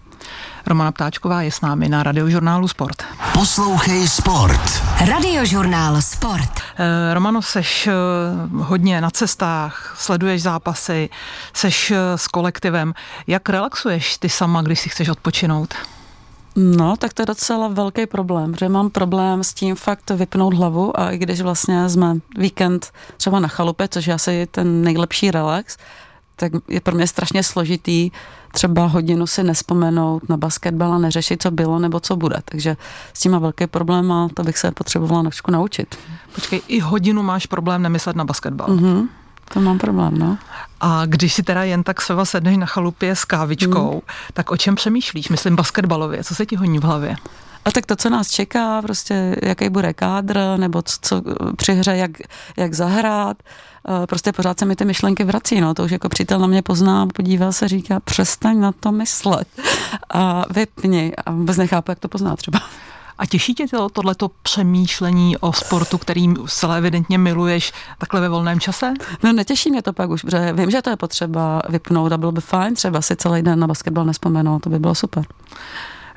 Romana 0.67 0.93
Ptáčková 0.93 1.43
je 1.43 1.51
s 1.51 1.61
námi 1.61 1.89
na 1.89 2.03
radiožurnálu 2.03 2.69
Sport. 2.69 3.03
Poslouchej 3.33 4.09
Sport. 4.09 4.83
Radiožurnál 5.09 6.03
Sport. 6.03 6.61
Eh, 6.79 7.15
Romano, 7.15 7.43
seš 7.43 7.87
eh, 7.87 7.93
hodně 8.53 9.01
na 9.01 9.11
cestách, 9.11 9.95
sleduješ 9.99 10.43
zápasy, 10.43 11.09
seš 11.53 11.91
eh, 11.91 12.19
s 12.19 12.29
kolektivem. 12.29 12.95
Jak 13.27 13.49
relaxuješ 13.49 14.19
ty 14.19 14.29
sama, 14.29 14.63
když 14.63 14.81
si 14.81 14.89
chceš 14.89 15.09
odpočinout? 15.09 15.75
No, 16.57 16.97
tak 16.97 17.13
to 17.13 17.23
je 17.23 17.27
docela 17.27 17.69
velký 17.69 18.07
problém, 18.07 18.53
protože 18.53 18.69
mám 18.69 18.91
problém 18.91 19.45
s 19.45 19.55
tím 19.55 19.77
fakt 19.77 20.11
vypnout 20.11 20.55
hlavu 20.55 21.01
a 21.01 21.11
i 21.11 21.19
když 21.19 21.41
vlastně 21.41 21.89
jsme 21.89 22.17
víkend 22.39 22.93
třeba 23.17 23.41
na 23.41 23.49
chalupě, 23.49 23.89
což 23.89 24.07
je 24.07 24.15
asi 24.15 24.49
ten 24.51 24.83
nejlepší 24.83 25.31
relax, 25.31 25.77
tak 26.41 26.53
je 26.69 26.81
pro 26.81 26.97
mě 26.97 27.07
strašně 27.07 27.43
složitý 27.43 28.11
třeba 28.53 28.87
hodinu 28.87 29.27
si 29.27 29.43
nespomenout 29.43 30.29
na 30.29 30.37
basketbal 30.37 30.93
a 30.93 30.99
neřešit, 30.99 31.43
co 31.43 31.51
bylo 31.51 31.79
nebo 31.79 32.01
co 32.01 32.17
bude. 32.17 32.37
Takže 32.45 32.77
s 33.13 33.21
tím 33.21 33.33
má 33.33 33.39
velký 33.39 33.67
problém 33.67 34.13
a 34.13 34.29
to 34.35 34.43
bych 34.43 34.59
se 34.59 34.71
potřebovala 34.71 35.23
trošku 35.23 35.51
naučit. 35.51 35.99
Počkej, 36.35 36.61
i 36.69 36.81
hodinu 36.81 37.23
máš 37.23 37.47
problém 37.47 37.83
nemyslet 37.83 38.17
na 38.17 38.25
basketbal. 38.25 38.69
Mm-hmm. 38.69 39.09
To 39.55 39.61
mám 39.61 39.79
problém, 39.79 40.19
no. 40.19 40.39
A 40.81 41.07
když 41.07 41.35
si 41.35 41.43
teda 41.43 41.65
jen 41.65 41.83
tak 41.83 42.01
sova 42.01 42.25
sedneš 42.25 42.57
na 42.57 42.67
chalupě 42.67 43.17
s 43.17 43.25
kávičkou, 43.25 43.95
mm. 43.95 44.01
tak 44.33 44.51
o 44.51 44.57
čem 44.57 44.75
přemýšlíš? 44.75 45.29
Myslím 45.29 45.57
basketbalově, 45.57 46.25
co 46.25 46.35
se 46.35 46.47
ti 46.47 46.57
honí 46.57 46.79
v 46.79 46.85
hlavě? 46.85 47.17
A 47.65 47.71
tak 47.71 47.87
to, 47.87 47.97
co 47.97 48.11
nás 48.11 48.31
čeká, 48.31 48.83
prostě 48.83 49.37
jaký 49.43 49.69
bude 49.69 49.93
kádr, 49.95 50.41
nebo 50.57 50.83
co, 50.83 50.97
co 51.03 51.23
při 51.57 51.73
hře, 51.73 51.97
jak, 51.97 52.11
jak 52.57 52.75
zahrát, 52.75 53.37
prostě 54.07 54.33
pořád 54.33 54.59
se 54.59 54.65
mi 54.65 54.77
ty 54.77 54.85
myšlenky 54.85 55.25
vrací, 55.25 55.61
no, 55.61 55.75
to 55.75 55.85
už 55.85 55.91
jako 55.91 56.09
přítel 56.09 56.39
na 56.39 56.47
mě 56.47 56.63
pozná, 56.63 57.07
podívá 57.07 57.53
se, 57.53 57.69
říká, 57.69 58.01
přestaň 58.01 58.61
na 58.61 58.73
to 58.73 58.93
myslet 58.93 59.49
a 60.11 60.45
vypni 60.51 61.13
a 61.27 61.31
vůbec 61.31 61.57
nechápu, 61.57 61.91
jak 61.91 61.99
to 61.99 62.09
pozná 62.09 62.37
třeba. 62.37 62.61
A 63.19 63.27
těší 63.27 63.55
tě 63.55 63.69
to, 63.69 63.89
tohleto 63.89 64.31
přemýšlení 64.43 65.39
o 65.39 65.53
sportu, 65.53 65.99
kterým 65.99 66.37
zcela 66.47 66.75
evidentně 66.75 67.19
miluješ 67.19 67.73
takhle 67.99 68.21
ve 68.21 68.29
volném 68.29 68.61
čase? 68.61 68.95
No 69.23 69.33
netěší 69.33 69.71
mě 69.71 69.83
to 69.83 69.93
pak 69.93 70.11
už, 70.11 70.23
protože 70.23 70.53
vím, 70.53 70.71
že 70.71 70.83
to 70.83 70.91
je 70.91 70.97
potřeba 70.97 71.63
vypnout 71.69 72.13
a 72.13 72.19
bylo 72.19 72.33
by 72.33 72.41
fajn 72.41 72.75
třeba 72.75 73.03
si 73.03 73.17
celý 73.17 73.43
den 73.43 73.59
na 73.59 73.67
basketbal 73.67 74.05
nespomenout, 74.05 74.59
to 74.59 74.71
by 74.71 74.79
bylo 74.79 74.95
super. 74.95 75.25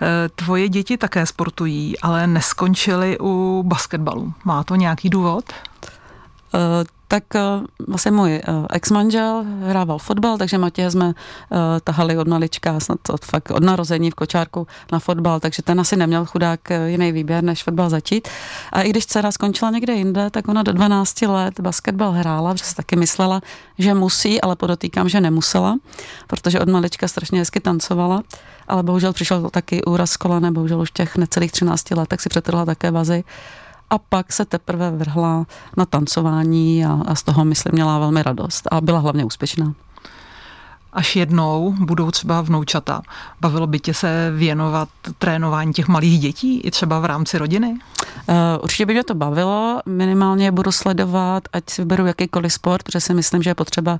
Eh, 0.02 0.30
tvoje 0.36 0.70
děti 0.70 0.98
také 0.98 1.26
sportují, 1.26 2.00
ale 2.00 2.28
neskončily 2.28 3.18
u 3.22 3.64
basketbalu. 3.66 4.34
Má 4.46 4.64
to 4.64 4.76
nějaký 4.76 5.10
důvod? 5.10 5.46
Uh, 6.54 6.60
tak 7.14 7.24
uh, 7.36 7.66
vlastně 7.88 8.12
můj 8.12 8.42
uh, 8.48 8.66
ex-manžel 8.70 9.46
hrával 9.62 9.98
fotbal, 9.98 10.38
takže 10.38 10.58
Matěje 10.58 10.92
jsme 10.92 11.06
uh, 11.06 11.14
tahali 11.84 12.18
od 12.18 12.28
malička, 12.28 12.80
snad 12.80 13.10
od, 13.10 13.26
fakt 13.26 13.52
od 13.52 13.64
narození 13.64 14.12
v 14.12 14.16
kočárku 14.16 14.68
na 14.92 15.00
fotbal, 15.00 15.40
takže 15.40 15.64
ten 15.64 15.80
asi 15.80 15.96
neměl 15.96 16.26
chudák 16.26 16.60
jiný 16.86 17.12
výběr, 17.12 17.44
než 17.44 17.64
fotbal 17.64 17.90
začít. 17.90 18.28
A 18.72 18.82
i 18.82 18.90
když 18.90 19.06
dcera 19.06 19.32
skončila 19.32 19.72
někde 19.72 19.94
jinde, 19.94 20.30
tak 20.30 20.48
ona 20.48 20.64
do 20.64 20.74
12 20.74 21.22
let 21.22 21.60
basketbal 21.60 22.12
hrála, 22.12 22.54
protože 22.54 22.66
si 22.66 22.76
taky 22.76 22.96
myslela, 22.96 23.42
že 23.78 23.94
musí, 23.94 24.42
ale 24.42 24.56
podotýkám, 24.56 25.10
že 25.10 25.22
nemusela, 25.22 25.78
protože 26.28 26.60
od 26.60 26.70
malička 26.70 27.08
strašně 27.08 27.40
hezky 27.40 27.60
tancovala, 27.60 28.24
ale 28.68 28.84
bohužel 28.84 29.14
přišel 29.14 29.50
taky 29.50 29.84
úraz 29.84 30.18
kolene, 30.18 30.52
bohužel 30.52 30.82
už 30.82 30.92
těch 30.92 31.18
necelých 31.18 31.52
13 31.52 31.92
let, 31.92 32.10
tak 32.10 32.22
si 32.22 32.30
přetrhla 32.30 32.66
také 32.66 32.92
vazy 32.92 33.24
a 33.90 33.98
pak 33.98 34.34
se 34.34 34.46
teprve 34.46 34.92
vrhla 34.92 35.46
na 35.78 35.86
tancování 35.86 36.86
a, 36.86 37.00
a 37.06 37.16
z 37.16 37.24
toho, 37.24 37.46
myslím, 37.46 37.72
měla 37.74 38.00
velmi 38.00 38.24
radost 38.24 38.68
a 38.72 38.82
byla 38.82 39.00
hlavně 39.00 39.26
úspěšná. 39.26 39.74
Až 40.94 41.16
jednou 41.16 41.76
budou 41.80 42.12
třeba 42.12 42.42
vnoučata. 42.42 43.02
Bavilo 43.42 43.68
by 43.68 43.80
tě 43.80 43.94
se 43.94 44.32
věnovat 44.36 44.90
trénování 45.18 45.74
těch 45.74 45.88
malých 45.88 46.20
dětí 46.20 46.62
i 46.62 46.72
třeba 46.72 47.00
v 47.00 47.06
rámci 47.06 47.38
rodiny? 47.38 47.68
Uh, 47.70 48.36
určitě 48.62 48.86
by 48.86 48.94
mě 48.94 49.04
to 49.04 49.14
bavilo, 49.16 49.82
minimálně 49.86 50.52
budu 50.52 50.72
sledovat, 50.72 51.44
ať 51.54 51.70
si 51.70 51.82
vyberu 51.82 52.06
jakýkoliv 52.06 52.54
sport, 52.54 52.84
protože 52.84 53.00
si 53.00 53.14
myslím, 53.14 53.44
že 53.44 53.50
je 53.50 53.56
potřeba 53.56 53.92
uh, 53.92 54.00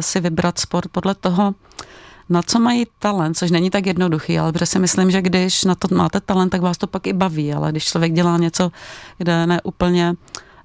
si 0.00 0.20
vybrat 0.20 0.58
sport 0.58 0.90
podle 0.92 1.14
toho, 1.14 1.54
na 2.28 2.42
co 2.42 2.60
mají 2.60 2.86
talent, 2.98 3.34
což 3.34 3.50
není 3.50 3.70
tak 3.70 3.86
jednoduchý, 3.86 4.38
ale 4.38 4.52
protože 4.52 4.66
si 4.66 4.78
myslím, 4.78 5.10
že 5.10 5.22
když 5.22 5.64
na 5.64 5.74
to 5.74 5.94
máte 5.94 6.20
talent, 6.20 6.50
tak 6.50 6.60
vás 6.60 6.78
to 6.78 6.86
pak 6.86 7.06
i 7.06 7.12
baví, 7.12 7.52
ale 7.52 7.70
když 7.70 7.84
člověk 7.84 8.12
dělá 8.12 8.38
něco, 8.38 8.72
kde 9.18 9.46
ne 9.46 9.60
úplně 9.62 10.14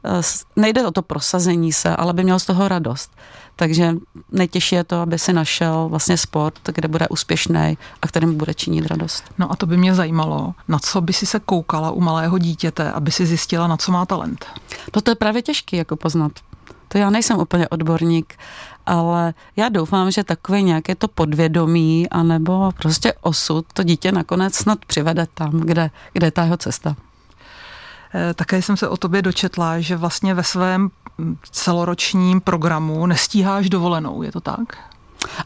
eh, 0.05 0.21
nejde 0.55 0.87
o 0.87 0.91
to 0.91 1.01
prosazení 1.01 1.73
se, 1.73 1.95
ale 1.95 2.13
by 2.13 2.23
měl 2.23 2.39
z 2.39 2.45
toho 2.45 2.67
radost. 2.67 3.11
Takže 3.55 3.95
nejtěžší 4.31 4.75
je 4.75 4.83
to, 4.83 5.01
aby 5.01 5.19
si 5.19 5.33
našel 5.33 5.89
vlastně 5.89 6.17
sport, 6.17 6.59
kde 6.75 6.87
bude 6.87 7.07
úspěšný 7.07 7.77
a 8.01 8.07
kterým 8.07 8.37
bude 8.37 8.53
činit 8.53 8.87
radost. 8.87 9.23
No 9.37 9.51
a 9.51 9.55
to 9.55 9.65
by 9.65 9.77
mě 9.77 9.95
zajímalo, 9.95 10.53
na 10.67 10.79
co 10.79 11.01
by 11.01 11.13
si 11.13 11.25
se 11.25 11.39
koukala 11.39 11.91
u 11.91 12.01
malého 12.01 12.37
dítěte, 12.37 12.91
aby 12.91 13.11
si 13.11 13.25
zjistila, 13.25 13.67
na 13.67 13.77
co 13.77 13.91
má 13.91 14.05
talent. 14.05 14.45
No 14.95 15.01
to 15.01 15.11
je 15.11 15.15
právě 15.15 15.41
těžké 15.41 15.77
jako 15.77 15.95
poznat. 15.95 16.31
To 16.87 16.97
já 16.97 17.09
nejsem 17.09 17.39
úplně 17.39 17.69
odborník 17.69 18.35
ale 18.85 19.33
já 19.55 19.69
doufám, 19.69 20.11
že 20.11 20.23
takové 20.23 20.61
nějaké 20.61 20.95
to 20.95 21.07
podvědomí 21.07 22.09
anebo 22.09 22.71
prostě 22.77 23.13
osud 23.21 23.65
to 23.73 23.83
dítě 23.83 24.11
nakonec 24.11 24.55
snad 24.55 24.85
přivede 24.85 25.27
tam, 25.33 25.51
kde, 25.51 25.91
kde 26.13 26.27
je 26.27 26.31
ta 26.31 26.43
jeho 26.43 26.57
cesta. 26.57 26.95
Eh, 28.15 28.33
také 28.33 28.61
jsem 28.61 28.77
se 28.77 28.87
o 28.87 28.97
tobě 28.97 29.21
dočetla, 29.21 29.79
že 29.79 29.95
vlastně 29.95 30.33
ve 30.33 30.43
svém 30.43 30.89
celoročním 31.51 32.41
programu 32.41 33.05
nestíháš 33.05 33.69
dovolenou, 33.69 34.23
je 34.23 34.31
to 34.31 34.41
tak? 34.41 34.77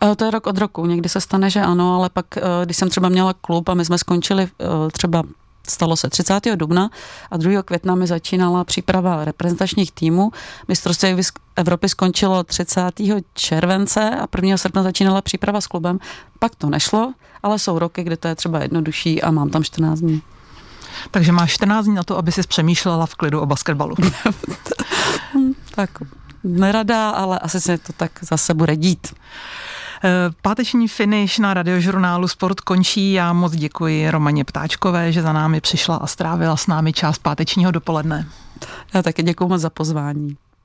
Eh, 0.03 0.15
to 0.15 0.25
je 0.25 0.31
rok 0.31 0.47
od 0.47 0.57
roku. 0.57 0.85
Někdy 0.85 1.09
se 1.09 1.21
stane, 1.21 1.49
že 1.49 1.61
ano, 1.61 1.95
ale 1.95 2.09
pak, 2.09 2.37
eh, 2.37 2.41
když 2.65 2.77
jsem 2.77 2.89
třeba 2.89 3.09
měla 3.09 3.33
klub 3.33 3.69
a 3.69 3.73
my 3.73 3.85
jsme 3.85 3.97
skončili 3.97 4.47
třeba 4.91 5.23
Stalo 5.69 5.97
se 5.97 6.09
30. 6.09 6.55
dubna 6.55 6.89
a 7.31 7.37
2. 7.37 7.63
května 7.63 7.95
mi 7.95 8.07
začínala 8.07 8.63
příprava 8.63 9.25
reprezentačních 9.25 9.91
týmů. 9.91 10.31
Mistrovství 10.67 11.15
Evropy 11.55 11.89
skončilo 11.89 12.43
30. 12.43 12.81
července 13.33 14.09
a 14.09 14.27
1. 14.35 14.57
srpna 14.57 14.83
začínala 14.83 15.21
příprava 15.21 15.61
s 15.61 15.67
klubem. 15.67 15.99
Pak 16.39 16.55
to 16.55 16.69
nešlo, 16.69 17.13
ale 17.43 17.59
jsou 17.59 17.79
roky, 17.79 18.03
kdy 18.03 18.17
to 18.17 18.27
je 18.27 18.35
třeba 18.35 18.59
jednodušší 18.59 19.21
a 19.21 19.31
mám 19.31 19.49
tam 19.49 19.63
14 19.63 19.99
dní. 19.99 20.21
Takže 21.11 21.31
máš 21.31 21.53
14 21.53 21.85
dní 21.85 21.95
na 21.95 22.03
to, 22.03 22.17
aby 22.17 22.31
si 22.31 22.41
přemýšlela 22.41 23.05
v 23.05 23.15
klidu 23.15 23.41
o 23.41 23.45
basketbalu. 23.45 23.95
tak 25.75 25.89
nerada, 26.43 27.09
ale 27.09 27.39
asi 27.39 27.61
se 27.61 27.77
to 27.77 27.93
tak 27.93 28.11
zase 28.21 28.53
bude 28.53 28.75
dít. 28.75 29.13
Eh, 30.03 30.09
páteční 30.41 30.87
finish 30.87 31.39
na 31.39 31.53
radiožurnálu 31.53 32.27
Sport 32.27 32.61
končí. 32.61 33.13
Já 33.13 33.33
moc 33.33 33.55
děkuji 33.55 34.09
Romaně 34.11 34.45
Ptáčkové, 34.45 35.11
že 35.11 35.21
za 35.21 35.33
námi 35.33 35.61
přišla 35.61 35.95
a 35.95 36.07
strávila 36.07 36.57
s 36.57 36.67
námi 36.67 36.93
část 36.93 37.19
pátečního 37.19 37.71
dopoledne. 37.71 38.27
Já 38.93 39.03
taky 39.03 39.23
děkuji 39.23 39.47
moc 39.47 39.61
za 39.61 39.69
pozvání. 39.69 40.37